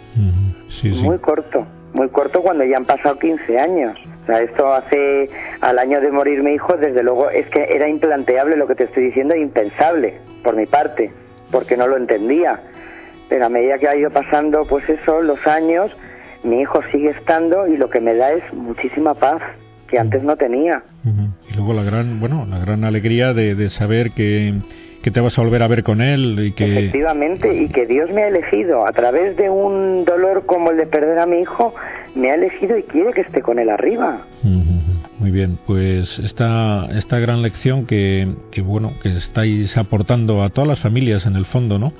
Muy 0.84 1.18
corto 1.20 1.68
muy 1.94 2.10
corto 2.10 2.42
cuando 2.42 2.64
ya 2.64 2.78
han 2.78 2.86
pasado 2.86 3.18
15 3.18 3.60
años. 3.60 3.98
O 4.24 4.26
sea, 4.26 4.42
esto 4.42 4.74
hace 4.74 5.30
al 5.62 5.80
año 5.80 6.02
de 6.02 6.12
morir 6.12 6.44
mi 6.44 6.54
hijo, 6.54 6.76
desde 6.76 7.04
luego 7.04 7.30
es 7.30 7.48
que 7.50 7.64
era 7.64 7.88
implanteable 7.88 8.58
lo 8.58 8.68
que 8.68 8.76
te 8.76 8.84
estoy 8.86 9.06
diciendo, 9.06 9.36
impensable 9.36 10.20
por 10.44 10.56
mi 10.56 10.66
parte, 10.66 11.12
porque 11.52 11.78
no 11.78 11.88
lo 11.88 11.98
entendía. 11.98 12.60
Pero 13.30 13.46
a 13.46 13.50
medida 13.50 13.78
que 13.78 13.88
ha 13.88 13.96
ido 13.96 14.10
pasando, 14.10 14.66
pues 14.68 14.88
eso, 14.90 15.22
los 15.22 15.46
años, 15.48 15.92
mi 16.44 16.62
hijo 16.62 16.82
sigue 16.92 17.10
estando 17.12 17.68
y 17.68 17.78
lo 17.78 17.90
que 17.90 18.02
me 18.02 18.16
da 18.16 18.32
es 18.32 18.54
muchísima 18.54 19.14
paz 19.14 19.42
que 19.90 19.98
antes 19.98 20.22
no 20.24 20.36
tenía. 20.36 20.84
Y 21.50 21.56
luego 21.56 21.74
la 21.74 21.84
gran, 21.84 22.20
bueno, 22.20 22.46
la 22.50 22.60
gran 22.60 22.84
alegría 22.84 23.34
de, 23.34 23.56
de 23.56 23.70
saber 23.70 24.12
que 24.12 24.54
que 25.02 25.12
te 25.12 25.22
vas 25.22 25.38
a 25.38 25.42
volver 25.42 25.62
a 25.64 25.68
ver 25.68 25.84
con 25.84 26.02
él 26.02 26.38
y 26.40 26.52
que 26.52 26.66
efectivamente 26.66 27.54
y 27.54 27.70
que 27.70 27.86
Dios 27.86 28.10
me 28.12 28.24
ha 28.24 28.28
elegido 28.28 28.88
a 28.88 28.92
través 28.92 29.36
de 29.38 29.50
un 29.50 30.06
dolor 30.06 30.46
como 30.46 30.72
el 30.72 30.78
de 30.78 30.88
perder 30.88 31.20
a 31.20 31.26
mi 31.26 31.40
hijo 31.42 31.74
me 32.16 32.32
ha 32.32 32.36
elegido 32.36 32.78
y 32.78 32.84
quiere 32.84 33.14
que 33.14 33.22
esté 33.22 33.42
con 33.42 33.60
él 33.60 33.70
arriba 33.70 34.26
muy 34.44 35.32
bien 35.32 35.58
pues 35.66 36.20
esta 36.20 36.88
esta 36.96 37.20
gran 37.20 37.42
lección 37.42 37.86
que, 37.86 38.28
que 38.52 38.62
bueno 38.62 38.94
que 39.02 39.10
estáis 39.10 39.78
aportando 39.78 40.44
a 40.44 40.50
todas 40.50 40.68
las 40.68 40.80
familias 40.80 41.26
en 41.26 41.36
el 41.36 41.46
fondo 41.46 41.80
no 41.80 41.94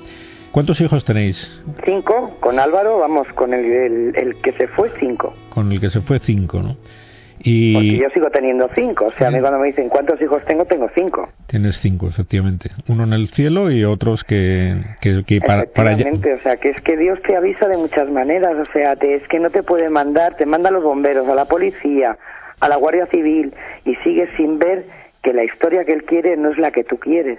¿Cuántos 0.50 0.80
hijos 0.80 1.04
tenéis? 1.04 1.62
Cinco, 1.84 2.36
con 2.40 2.58
Álvaro, 2.58 2.98
vamos, 2.98 3.28
con 3.34 3.52
el, 3.52 4.16
el 4.16 4.40
que 4.40 4.52
se 4.52 4.66
fue, 4.68 4.90
cinco. 4.98 5.34
Con 5.50 5.70
el 5.70 5.78
que 5.78 5.90
se 5.90 6.00
fue, 6.00 6.18
cinco, 6.20 6.62
¿no? 6.62 6.76
Y... 7.40 7.74
Porque 7.74 7.98
yo 7.98 8.10
sigo 8.10 8.30
teniendo 8.30 8.68
cinco, 8.74 9.06
o 9.06 9.12
sea, 9.12 9.28
a 9.28 9.30
mí 9.30 9.40
cuando 9.40 9.58
me 9.58 9.68
dicen 9.68 9.88
cuántos 9.88 10.20
hijos 10.20 10.44
tengo, 10.46 10.64
tengo 10.64 10.88
cinco. 10.94 11.28
Tienes 11.46 11.78
cinco, 11.78 12.08
efectivamente. 12.08 12.70
Uno 12.88 13.04
en 13.04 13.12
el 13.12 13.28
cielo 13.28 13.70
y 13.70 13.84
otros 13.84 14.24
que, 14.24 14.76
que, 15.00 15.40
para, 15.40 15.64
para 15.66 15.90
allá. 15.90 16.10
o 16.12 16.42
sea, 16.42 16.56
que 16.56 16.70
es 16.70 16.80
que 16.82 16.96
Dios 16.96 17.18
te 17.26 17.36
avisa 17.36 17.68
de 17.68 17.76
muchas 17.76 18.10
maneras, 18.10 18.54
o 18.56 18.72
sea, 18.72 18.96
te, 18.96 19.14
es 19.14 19.26
que 19.28 19.38
no 19.38 19.50
te 19.50 19.62
puede 19.62 19.90
mandar, 19.90 20.36
te 20.36 20.46
manda 20.46 20.68
a 20.68 20.72
los 20.72 20.82
bomberos, 20.82 21.28
a 21.28 21.34
la 21.34 21.44
policía, 21.44 22.16
a 22.60 22.68
la 22.68 22.76
Guardia 22.76 23.06
Civil 23.06 23.52
y 23.84 23.94
sigues 23.96 24.28
sin 24.36 24.58
ver 24.58 24.86
que 25.22 25.32
la 25.32 25.44
historia 25.44 25.84
que 25.84 25.92
Él 25.92 26.04
quiere 26.04 26.36
no 26.36 26.50
es 26.50 26.58
la 26.58 26.70
que 26.70 26.84
tú 26.84 26.98
quieres. 26.98 27.38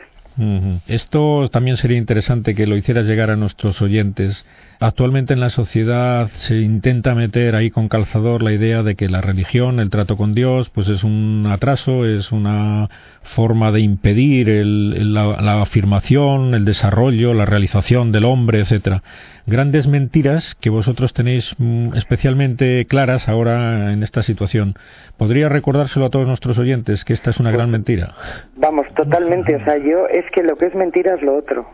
Esto 0.88 1.50
también 1.50 1.76
sería 1.76 1.98
interesante 1.98 2.56
que 2.56 2.66
lo 2.66 2.78
hicieras 2.78 3.06
llegar 3.06 3.30
a 3.30 3.36
nuestros 3.36 3.82
oyentes 3.82 4.46
Actualmente 4.82 5.34
en 5.34 5.42
la 5.42 5.50
sociedad 5.50 6.30
se 6.38 6.56
intenta 6.56 7.14
meter 7.14 7.54
ahí 7.54 7.70
con 7.70 7.90
calzador 7.90 8.42
la 8.42 8.54
idea 8.54 8.82
de 8.82 8.96
que 8.96 9.10
la 9.10 9.20
religión, 9.20 9.82
el 9.82 9.90
trato 9.90 10.16
con 10.16 10.34
Dios, 10.34 10.70
pues 10.70 10.88
es 10.88 11.04
un 11.04 11.46
atraso, 11.52 12.06
es 12.06 12.32
una 12.32 12.88
forma 13.24 13.74
de 13.74 13.82
impedir 13.82 14.48
la, 14.48 15.62
afirmación, 15.62 16.54
el 16.54 16.64
desarrollo, 16.64 17.34
la 17.34 17.46
realización 17.46 18.14
del 18.14 18.24
hombre, 18.24 18.62
etcétera. 18.62 19.04
Grandes 19.46 19.86
mentiras 19.86 20.56
que 20.56 20.70
vosotros 20.70 21.12
tenéis 21.12 21.54
mm, 21.58 21.96
especialmente 21.96 22.86
claras 22.86 23.28
ahora 23.28 23.92
en 23.92 24.02
esta 24.02 24.24
situación. 24.24 24.76
¿Podría 25.18 25.50
recordárselo 25.50 26.06
a 26.06 26.10
todos 26.10 26.26
nuestros 26.26 26.58
oyentes 26.58 27.04
que 27.04 27.12
esta 27.12 27.32
es 27.32 27.40
una 27.42 27.52
gran 27.52 27.70
mentira? 27.70 28.16
Vamos, 28.56 28.88
totalmente. 28.96 29.58
O 29.58 29.64
sea, 29.66 29.76
yo 29.78 30.08
es 30.08 30.24
que 30.32 30.42
lo 30.42 30.56
que 30.56 30.68
es 30.68 30.76
mentira 30.76 31.16
es 31.16 31.22
lo 31.22 31.36
otro. 31.36 31.68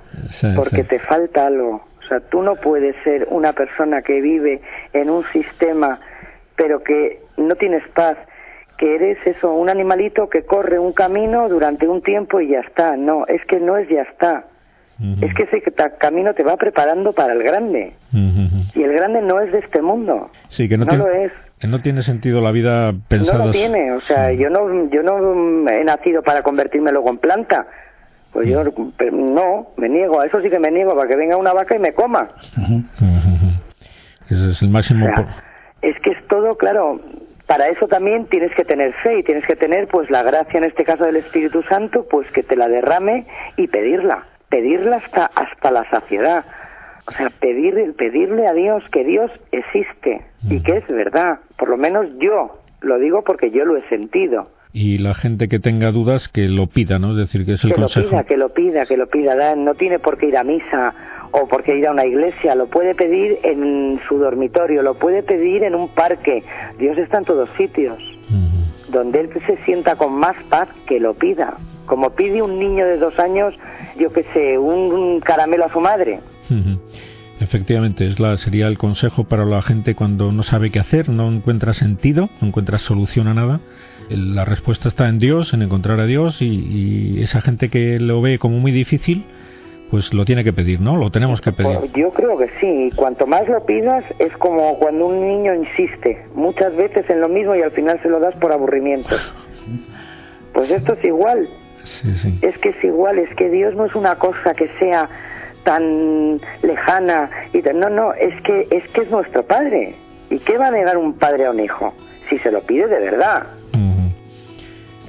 porque 0.56 0.84
te 0.86 0.98
falta 0.98 1.46
algo 1.46 1.84
o 2.06 2.08
sea, 2.08 2.20
tú 2.20 2.41
no 2.41 2.56
puedes 2.56 2.96
ser 3.04 3.28
una 3.30 3.54
persona 3.54 4.02
que 4.02 4.22
vive 4.22 4.62
en 4.94 5.10
un 5.10 5.24
sistema 5.34 6.00
pero 6.56 6.84
que 6.84 7.22
no 7.38 7.56
tienes 7.56 7.84
paz, 7.89 8.18
que 8.78 8.96
eres 8.96 9.18
eso, 9.26 9.54
un 9.54 9.70
animalito 9.70 10.30
que 10.30 10.44
corre 10.44 10.80
un 10.80 10.94
camino 10.94 11.48
durante 11.50 11.88
un 11.88 12.02
tiempo 12.02 12.41
y 12.41 12.50
ya 12.50 12.60
está. 12.62 12.98
No, 12.98 13.26
es 13.28 13.44
que 13.46 13.60
no 13.60 13.78
es 13.78 13.88
ya 13.89 14.04
está. 14.04 14.46
Es 15.22 15.34
que 15.34 15.44
ese 15.44 15.62
camino 16.00 16.34
te 16.34 16.44
va 16.44 16.56
preparando 16.56 17.12
para 17.12 17.34
el 17.34 17.44
grande. 17.44 17.94
Y 18.74 18.82
el 18.82 18.94
grande 18.94 19.22
no 19.22 19.41
es 19.41 19.52
de 19.52 19.60
este 19.60 19.82
mundo. 19.82 20.30
Sí, 20.50 20.70
que 20.70 20.78
no, 20.78 20.86
lo 20.86 21.10
es. 21.10 21.34
Que 21.60 21.68
no 21.68 21.82
tiene 21.82 22.02
sentido 22.02 22.39
la 22.39 22.52
vida 22.52 22.94
pensada. 23.10 23.39
No 23.39 23.46
lo 23.48 23.52
tiene. 23.52 23.91
O 23.91 24.00
sea, 24.00 24.32
yo 24.32 24.50
no, 24.50 24.89
yo 24.89 25.04
no 25.04 25.70
he 25.70 25.84
nacido 25.84 26.24
para 26.24 26.44
convertirme 26.44 26.94
luego 26.94 27.10
en 27.10 27.18
planta. 27.18 27.68
Pues 28.36 28.50
yo 28.50 28.65
no, 29.13 29.67
me 29.78 29.88
niego, 29.88 30.19
a 30.19 30.26
eso 30.26 30.41
sí 30.41 30.50
que 30.50 30.60
me 30.60 30.69
niego, 30.69 30.93
para 30.93 31.08
que 31.08 31.15
venga 31.15 31.38
una 31.38 31.54
vaca 31.54 31.74
y 31.74 31.80
me 31.80 31.93
coma. 31.93 32.32
Ese 34.30 34.52
es 34.52 34.62
el 34.62 34.71
máximo. 34.71 35.08
es 35.82 35.98
que 36.02 36.10
es 36.10 36.28
todo, 36.28 36.58
claro, 36.58 37.00
para 37.48 37.69
eso 37.69 37.88
también 37.88 38.26
tienes 38.26 38.54
que 38.54 38.65
tener 38.65 38.91
fe 38.95 39.19
y 39.19 39.24
tienes 39.24 39.45
que 39.45 39.56
tener 39.56 39.88
pues 39.88 40.10
la 40.12 40.21
gracia 40.21 40.58
en 40.58 40.65
este 40.65 40.84
caso 40.84 41.06
del 41.06 41.15
Espíritu 41.15 41.63
Santo, 41.69 42.08
pues 42.12 42.30
que 42.32 42.43
te 42.43 42.58
la 42.58 42.67
derrame 42.67 43.26
y 43.56 43.67
pedirla, 43.67 44.26
pedirla 44.50 44.98
hasta 44.98 45.28
hasta 45.28 45.71
la 45.71 45.89
saciedad. 45.89 46.43
O 47.08 47.12
sea, 47.12 47.30
pedir, 47.39 47.95
pedirle 47.95 48.48
a 48.48 48.54
Dios 48.54 48.84
que 48.91 49.06
Dios 49.06 49.32
existe 49.54 50.26
y 50.50 50.62
que 50.62 50.76
es 50.76 50.88
verdad. 50.89 51.39
Por 51.58 51.69
lo 51.69 51.78
menos 51.78 52.08
yo 52.17 52.60
lo 52.82 53.00
digo 53.00 53.24
porque 53.24 53.50
yo 53.52 53.63
lo 53.63 53.78
he 53.78 53.88
sentido 53.88 54.50
y 54.76 54.98
la 54.98 55.14
gente 55.14 55.48
que 55.48 55.60
tenga 55.60 55.90
dudas 55.94 56.28
que 56.28 56.50
lo 56.50 56.68
pida, 56.68 57.00
¿no? 57.00 57.12
Es 57.12 57.18
decir, 57.18 57.46
que 57.46 57.54
es 57.54 57.64
el 57.64 57.70
que 57.70 57.78
consejo. 57.78 58.08
Lo 58.08 58.10
pida, 58.10 58.24
que 58.26 58.36
lo 58.36 58.50
pida, 58.50 58.86
que 58.86 58.98
lo 58.98 59.08
pida. 59.08 59.56
No 59.56 59.74
tiene 59.76 60.00
por 60.00 60.18
qué 60.18 60.28
ir 60.28 60.36
a 60.36 60.44
misa 60.44 60.94
o 61.32 61.48
por 61.48 61.64
qué 61.64 61.78
ir 61.78 61.88
a 61.88 61.92
una 61.92 62.06
iglesia, 62.06 62.56
lo 62.56 62.68
puede 62.68 62.94
pedir 62.94 63.40
en 63.44 64.02
su 64.10 64.18
dormitorio, 64.18 64.82
lo 64.82 64.96
puede 64.96 65.24
pedir 65.24 65.64
en 65.64 65.76
un 65.76 65.88
parque. 65.88 66.44
Dios 66.78 66.98
está 66.98 67.20
en 67.20 67.24
todos 67.24 67.50
sitios. 67.56 67.98
Donde 68.90 69.22
él 69.22 69.30
se 69.48 69.56
sienta 69.64 69.96
con 69.96 70.14
más 70.14 70.36
paz, 70.50 70.68
que 70.88 71.00
lo 71.00 71.14
pida. 71.14 71.56
Como 71.86 72.10
pide 72.10 72.42
un 72.42 72.60
niño 72.60 72.86
de 72.86 72.98
dos 72.98 73.18
años, 73.18 73.54
yo 73.98 74.12
qué 74.12 74.26
sé, 74.34 74.58
un, 74.58 75.22
caramelo 75.22 75.66
a 75.66 75.72
su 75.72 75.80
madre. 75.80 76.20
Efectivamente, 77.40 78.08
es 78.08 78.20
la, 78.20 78.36
sería 78.38 78.68
el 78.68 78.78
consejo 78.78 79.24
para 79.24 79.46
la 79.46 79.62
gente 79.62 79.96
cuando 79.96 80.34
no 80.34 80.44
sabe 80.44 80.70
qué 80.70 80.80
hacer, 80.80 81.08
no 81.08 81.32
encuentra 81.32 81.72
sentido, 81.72 82.30
no 82.42 82.48
encuentra 82.50 82.78
solución 82.78 83.30
a 83.30 83.34
nada 83.34 83.62
la 84.10 84.46
respuesta 84.46 84.88
está 84.88 85.08
en 85.08 85.20
Dios, 85.20 85.54
en 85.54 85.62
encontrar 85.62 86.00
a 86.00 86.06
Dios 86.06 86.41
y, 86.41 87.22
esa 87.22 87.41
gente 87.41 87.70
que 87.70 88.00
lo 88.00 88.22
ve 88.22 88.38
como 88.38 88.60
muy 88.60 88.72
difícil, 88.72 89.26
pues 89.89 90.13
lo 90.13 90.26
tiene 90.26 90.44
que 90.44 90.54
pedir, 90.54 90.82
¿no? 90.82 90.98
Lo 90.98 91.12
tenemos 91.12 91.41
que 91.41 91.52
pedir. 91.52 91.80
Pues 91.80 91.94
yo 91.94 92.12
creo 92.12 92.38
que 92.38 92.50
sí. 92.60 92.91
Cuanto 92.96 93.26
más 93.26 93.48
lo 93.48 93.65
pidas, 93.65 94.04
es 94.20 94.36
como 94.38 94.78
cuando 94.78 95.08
un 95.08 95.28
niño 95.28 95.54
insiste 95.56 96.26
muchas 96.36 96.76
veces 96.76 97.10
en 97.10 97.22
lo 97.22 97.30
mismo 97.30 97.56
y 97.56 97.62
al 97.62 97.72
final 97.72 98.00
se 98.02 98.10
lo 98.10 98.20
das 98.20 98.36
por 98.36 98.52
aburrimiento. 98.52 99.15
Pues 100.54 100.72
esto 100.72 100.94
es 100.94 101.04
igual. 101.06 101.48
Es 102.41 102.58
que 102.60 102.70
es 102.70 102.84
igual, 102.84 103.20
es 103.20 103.30
que 103.36 103.50
Dios 103.50 103.76
no 103.76 103.86
es 103.86 103.96
una 103.96 104.15
cosa 104.15 104.54
que 104.56 104.68
sea 104.80 105.08
tan 105.63 106.39
lejana 106.63 107.30
y 107.54 107.62
no, 107.62 107.89
no, 107.89 108.13
es 108.13 108.34
que 108.41 108.68
es 108.72 108.88
que 108.89 109.02
es 109.02 109.12
nuestro 109.12 109.44
padre. 109.44 109.96
¿Y 110.30 110.39
qué 110.39 110.58
va 110.58 110.68
a 110.68 110.72
negar 110.72 110.98
un 110.98 111.13
padre 111.13 111.46
a 111.46 111.52
un 111.52 111.60
hijo? 111.60 111.94
Si 112.30 112.39
se 112.39 112.52
lo 112.52 112.62
pide 112.62 112.88
de 112.88 113.00
verdad 113.00 113.44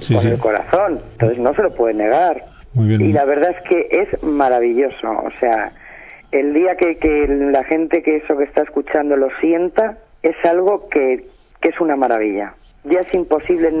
con 0.07 0.27
el 0.27 0.39
corazón, 0.39 1.01
entonces 1.13 1.39
no 1.39 1.53
se 1.53 1.63
lo 1.63 1.73
puede 1.73 1.93
negar. 1.93 2.43
Y 2.75 3.11
la 3.11 3.25
verdad 3.25 3.51
es 3.51 3.61
que 3.67 3.87
es 3.89 4.23
maravilloso, 4.23 5.09
o 5.09 5.31
sea, 5.39 5.71
el 6.31 6.53
día 6.53 6.75
que, 6.75 6.97
que 6.97 7.27
la 7.27 7.63
gente 7.63 8.03
que 8.03 8.17
eso 8.17 8.37
que 8.37 8.43
está 8.43 8.61
escuchando 8.63 9.15
lo 9.15 9.29
sienta, 9.39 9.97
es 10.21 10.35
algo 10.43 10.87
que, 10.89 11.25
que 11.61 11.69
es 11.69 11.79
una 11.79 11.95
maravilla. 11.95 12.53
ya 12.83 12.99
es 12.99 13.13
imposible 13.13 13.71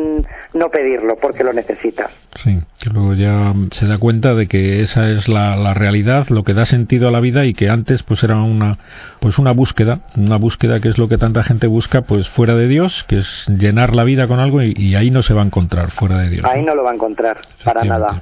no 0.53 0.69
pedirlo 0.69 1.15
porque 1.17 1.43
lo 1.43 1.53
necesitas. 1.53 2.11
Sí, 2.43 2.59
que 2.87 2.93
luego 2.93 3.13
ya 3.13 3.53
se 3.71 3.87
da 3.87 3.97
cuenta 3.97 4.33
de 4.33 4.47
que 4.47 4.81
esa 4.81 5.09
es 5.09 5.27
la, 5.27 5.55
la, 5.55 5.73
realidad, 5.73 6.27
lo 6.29 6.43
que 6.43 6.53
da 6.53 6.65
sentido 6.65 7.07
a 7.07 7.11
la 7.11 7.19
vida 7.19 7.45
y 7.45 7.53
que 7.53 7.69
antes 7.69 8.03
pues 8.03 8.23
era 8.23 8.37
una 8.37 8.77
pues 9.19 9.39
una 9.39 9.51
búsqueda, 9.51 9.99
una 10.15 10.37
búsqueda 10.37 10.79
que 10.79 10.89
es 10.89 10.97
lo 10.97 11.07
que 11.07 11.17
tanta 11.17 11.43
gente 11.43 11.67
busca 11.67 12.01
pues 12.01 12.29
fuera 12.29 12.55
de 12.55 12.67
Dios, 12.67 13.05
que 13.07 13.17
es 13.17 13.45
llenar 13.47 13.95
la 13.95 14.03
vida 14.03 14.27
con 14.27 14.39
algo 14.39 14.61
y, 14.61 14.95
ahí 14.95 15.11
no 15.11 15.21
se 15.21 15.33
va 15.33 15.41
a 15.41 15.45
encontrar 15.45 15.91
fuera 15.91 16.19
de 16.19 16.29
Dios. 16.29 16.45
Ahí 16.45 16.63
no, 16.63 16.73
lo 16.73 16.83
va 16.83 16.91
a 16.91 16.95
encontrar 16.95 17.37
para 17.63 17.83
nada. 17.83 18.21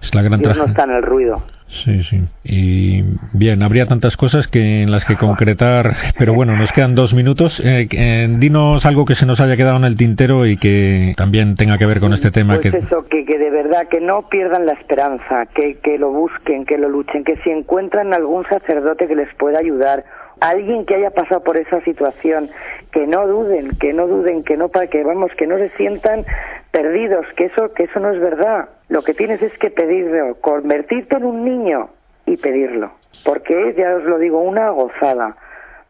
Es 0.00 0.14
la 0.14 0.22
gran 0.22 0.40
Dios 0.40 0.56
no 0.56 0.66
está 0.66 0.84
en 0.84 0.90
el 0.92 1.02
ruido. 1.02 1.42
Sí, 1.68 2.02
sí. 2.04 2.20
Y 2.44 3.04
bien, 3.32 3.62
habría 3.62 3.86
tantas 3.86 4.16
cosas 4.16 4.48
que 4.48 4.82
en 4.82 4.90
las 4.90 5.04
que 5.04 5.16
concretar, 5.16 5.94
pero 6.18 6.32
bueno, 6.32 6.56
nos 6.56 6.72
quedan 6.72 6.94
dos 6.94 7.12
minutos. 7.12 7.60
Eh, 7.60 7.86
eh, 7.92 8.26
dinos 8.38 8.86
algo 8.86 9.04
que 9.04 9.14
se 9.14 9.26
nos 9.26 9.40
haya 9.40 9.56
quedado 9.56 9.76
en 9.76 9.84
el 9.84 9.96
tintero 9.96 10.46
y 10.46 10.56
que 10.56 11.14
también 11.16 11.56
tenga 11.56 11.76
que 11.76 11.86
ver 11.86 12.00
con 12.00 12.14
este 12.14 12.30
tema. 12.30 12.54
Pues 12.54 12.72
que... 12.72 12.78
eso, 12.78 13.04
que, 13.08 13.24
que 13.24 13.38
de 13.38 13.50
verdad, 13.50 13.86
que 13.88 14.00
no 14.00 14.28
pierdan 14.28 14.64
la 14.66 14.72
esperanza, 14.72 15.46
que, 15.54 15.78
que 15.82 15.98
lo 15.98 16.10
busquen, 16.10 16.64
que 16.64 16.78
lo 16.78 16.88
luchen, 16.88 17.22
que 17.22 17.36
si 17.44 17.50
encuentran 17.50 18.14
algún 18.14 18.44
sacerdote 18.44 19.06
que 19.06 19.14
les 19.14 19.32
pueda 19.34 19.58
ayudar, 19.58 20.04
alguien 20.40 20.86
que 20.86 20.94
haya 20.94 21.10
pasado 21.10 21.42
por 21.42 21.56
esa 21.56 21.80
situación, 21.82 22.50
que 22.92 23.06
no 23.06 23.26
duden, 23.26 23.70
que 23.78 23.92
no 23.92 24.06
duden, 24.06 24.44
que 24.44 24.56
no 24.56 24.68
para 24.68 24.86
que 24.86 25.02
vamos, 25.04 25.30
que 25.36 25.46
no 25.46 25.58
se 25.58 25.70
sientan 25.70 26.24
perdidos, 26.70 27.26
que 27.36 27.46
eso 27.46 27.72
que 27.74 27.84
eso 27.84 28.00
no 28.00 28.12
es 28.12 28.20
verdad. 28.20 28.68
Lo 28.88 29.02
que 29.02 29.14
tienes 29.14 29.42
es 29.42 29.52
que 29.58 29.70
pedirlo, 29.70 30.36
convertirte 30.40 31.16
en 31.16 31.24
un 31.24 31.44
niño 31.44 31.90
y 32.26 32.36
pedirlo, 32.36 32.92
porque 33.24 33.68
es, 33.68 33.76
ya 33.76 33.96
os 33.96 34.04
lo 34.04 34.18
digo, 34.18 34.40
una 34.40 34.70
gozada. 34.70 35.36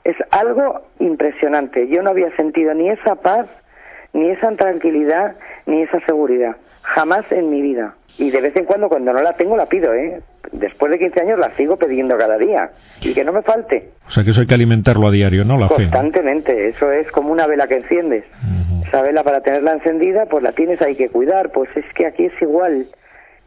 Es 0.04 0.16
algo 0.30 0.82
impresionante. 1.00 1.88
Yo 1.88 2.02
no 2.02 2.10
había 2.10 2.34
sentido 2.36 2.72
ni 2.74 2.88
esa 2.88 3.16
paz, 3.16 3.46
ni 4.12 4.30
esa 4.30 4.50
tranquilidad, 4.52 5.36
ni 5.66 5.82
esa 5.82 6.00
seguridad. 6.06 6.56
Jamás 6.82 7.30
en 7.30 7.50
mi 7.50 7.60
vida. 7.60 7.94
Y 8.16 8.30
de 8.30 8.40
vez 8.40 8.56
en 8.56 8.64
cuando, 8.64 8.88
cuando 8.88 9.12
no 9.12 9.20
la 9.20 9.34
tengo, 9.34 9.56
la 9.56 9.66
pido, 9.66 9.92
¿eh? 9.94 10.20
Después 10.52 10.92
de 10.92 10.98
15 10.98 11.20
años 11.20 11.38
la 11.38 11.54
sigo 11.56 11.76
pidiendo 11.76 12.16
cada 12.16 12.38
día. 12.38 12.70
Y 13.00 13.14
que 13.14 13.24
no 13.24 13.32
me 13.32 13.42
falte. 13.42 13.90
O 14.06 14.10
sea 14.10 14.24
que 14.24 14.30
eso 14.30 14.40
hay 14.40 14.46
que 14.46 14.54
alimentarlo 14.54 15.06
a 15.06 15.10
diario, 15.10 15.44
¿no? 15.44 15.58
La 15.58 15.68
Constantemente. 15.68 16.68
Eso 16.68 16.90
es 16.90 17.10
como 17.12 17.30
una 17.30 17.46
vela 17.46 17.66
que 17.66 17.76
enciendes. 17.76 18.24
Esa 18.86 19.02
vela 19.02 19.22
para 19.22 19.40
tenerla 19.40 19.72
encendida, 19.72 20.26
pues 20.26 20.42
la 20.42 20.52
tienes 20.52 20.80
hay 20.82 20.96
que 20.96 21.08
cuidar. 21.08 21.50
Pues 21.52 21.68
es 21.76 21.84
que 21.94 22.06
aquí 22.06 22.24
es 22.26 22.42
igual. 22.42 22.86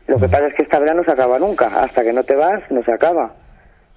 Lo 0.07 0.19
que 0.19 0.27
pasa 0.27 0.47
es 0.47 0.53
que 0.55 0.63
esta 0.63 0.79
vela 0.79 0.93
no 0.93 1.03
se 1.03 1.11
acaba 1.11 1.39
nunca. 1.39 1.67
Hasta 1.83 2.03
que 2.03 2.13
no 2.13 2.23
te 2.23 2.35
vas, 2.35 2.61
no 2.69 2.83
se 2.83 2.91
acaba. 2.91 3.33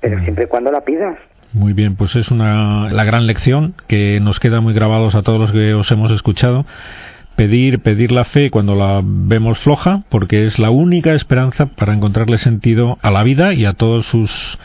Pero 0.01 0.21
siempre 0.21 0.45
y 0.45 0.47
cuando 0.49 0.71
la 0.71 0.83
pidas. 0.83 1.17
Muy 1.53 1.73
bien, 1.73 1.95
pues 1.95 2.17
es 2.17 2.33
una, 2.33 2.91
la 2.91 3.05
gran 3.05 3.29
lección 3.29 3.75
que 3.87 4.19
nos 4.21 4.41
queda 4.41 4.61
muy 4.61 4.75
grabados 4.75 5.15
a 5.15 5.23
todos 5.23 5.41
los 5.41 5.53
que 5.53 5.73
os 5.73 5.91
hemos 5.93 6.11
escuchado 6.11 6.67
pedir, 7.37 7.81
pedir 7.81 8.13
la 8.13 8.25
fe 8.25 8.51
cuando 8.51 8.75
la 8.75 9.01
vemos 9.03 9.59
floja, 9.59 10.03
porque 10.09 10.45
es 10.45 10.59
la 10.59 10.71
única 10.71 11.15
esperanza 11.15 11.67
para 11.67 11.93
encontrarle 11.93 12.39
sentido 12.39 12.99
a 13.03 13.11
la 13.11 13.23
vida 13.23 13.53
y 13.55 13.65
a 13.65 13.75
todos 13.75 14.07
sus 14.07 14.59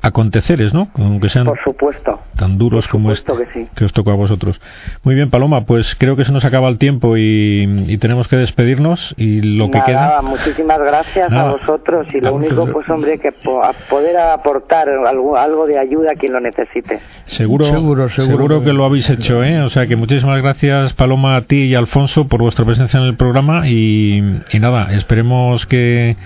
aconteceres, 0.00 0.74
¿no? 0.74 0.88
Aunque 0.94 1.28
sean 1.28 1.46
Por 1.46 1.62
supuesto. 1.62 2.20
Tan 2.38 2.56
duros 2.56 2.88
como 2.88 3.10
este 3.10 3.32
que, 3.52 3.66
que, 3.74 3.84
os 3.84 3.92
tocó 3.92 4.12
a 4.12 4.14
vosotros. 4.14 4.60
Muy 5.02 5.14
bien, 5.14 5.28
Paloma, 5.28 5.66
pues 5.66 5.96
creo 5.96 6.16
que 6.16 6.24
se 6.24 6.32
nos 6.32 6.44
acaba 6.44 6.68
el 6.68 6.78
tiempo 6.78 7.16
y, 7.16 7.98
tenemos 8.00 8.28
que 8.28 8.36
despedirnos 8.36 9.12
y 9.18 9.42
lo 9.42 9.70
que 9.70 9.82
queda. 9.84 10.22
Muchísimas 10.22 10.78
gracias 10.78 11.32
a 11.32 11.50
vosotros 11.50 12.06
y 12.14 12.20
lo 12.20 12.34
único, 12.34 12.66
pues 12.72 12.88
hombre, 12.88 13.18
que 13.18 13.32
poder 13.32 14.16
aportar 14.16 14.88
algo, 14.88 15.36
algo 15.36 15.66
de 15.66 15.78
ayuda 15.78 16.12
a 16.12 16.14
quien 16.14 16.32
lo 16.32 16.40
necesite. 16.40 17.00
Seguro, 17.24 17.64
seguro, 17.64 18.08
seguro, 18.08 18.62
que 18.62 18.72
lo 18.72 18.84
habéis 18.84 19.10
hecho, 19.10 19.42
¿eh? 19.42 19.60
O 19.60 19.68
sea 19.68 19.86
que 19.88 19.96
muchísimas 19.96 20.40
gracias, 20.40 20.92
Paloma, 20.94 21.36
a 21.36 21.42
ti 21.42 21.64
y 21.64 21.74
a 21.74 21.78
Alfonso 21.80 22.28
por 22.28 22.40
vuestra 22.40 22.64
presencia 22.64 23.00
en 23.00 23.06
el 23.06 23.16
programa 23.16 23.68
y, 23.68 24.18
y 24.52 24.60
nada, 24.60 24.92
esperemos 24.92 25.66
que 25.66 26.16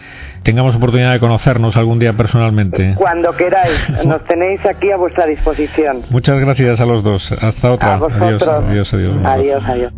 tengamos 0.42 0.75
oportunidad 0.75 1.12
de 1.12 1.20
conocernos 1.20 1.77
algún 1.77 1.98
día 1.98 2.12
personalmente. 2.14 2.94
Cuando 2.96 3.33
queráis, 3.33 3.88
nos 4.07 4.25
tenéis 4.25 4.64
aquí 4.66 4.90
a 4.90 4.96
vuestra 4.96 5.27
disposición. 5.27 6.02
Muchas 6.11 6.41
gracias 6.41 6.81
a 6.81 6.87
los 6.87 7.03
dos. 7.03 7.33
Hasta 7.33 7.73
otra. 7.73 7.95
Adiós. 7.95 8.43
adiós. 8.43 8.95
adiós, 9.25 9.62
adiós. 9.65 9.93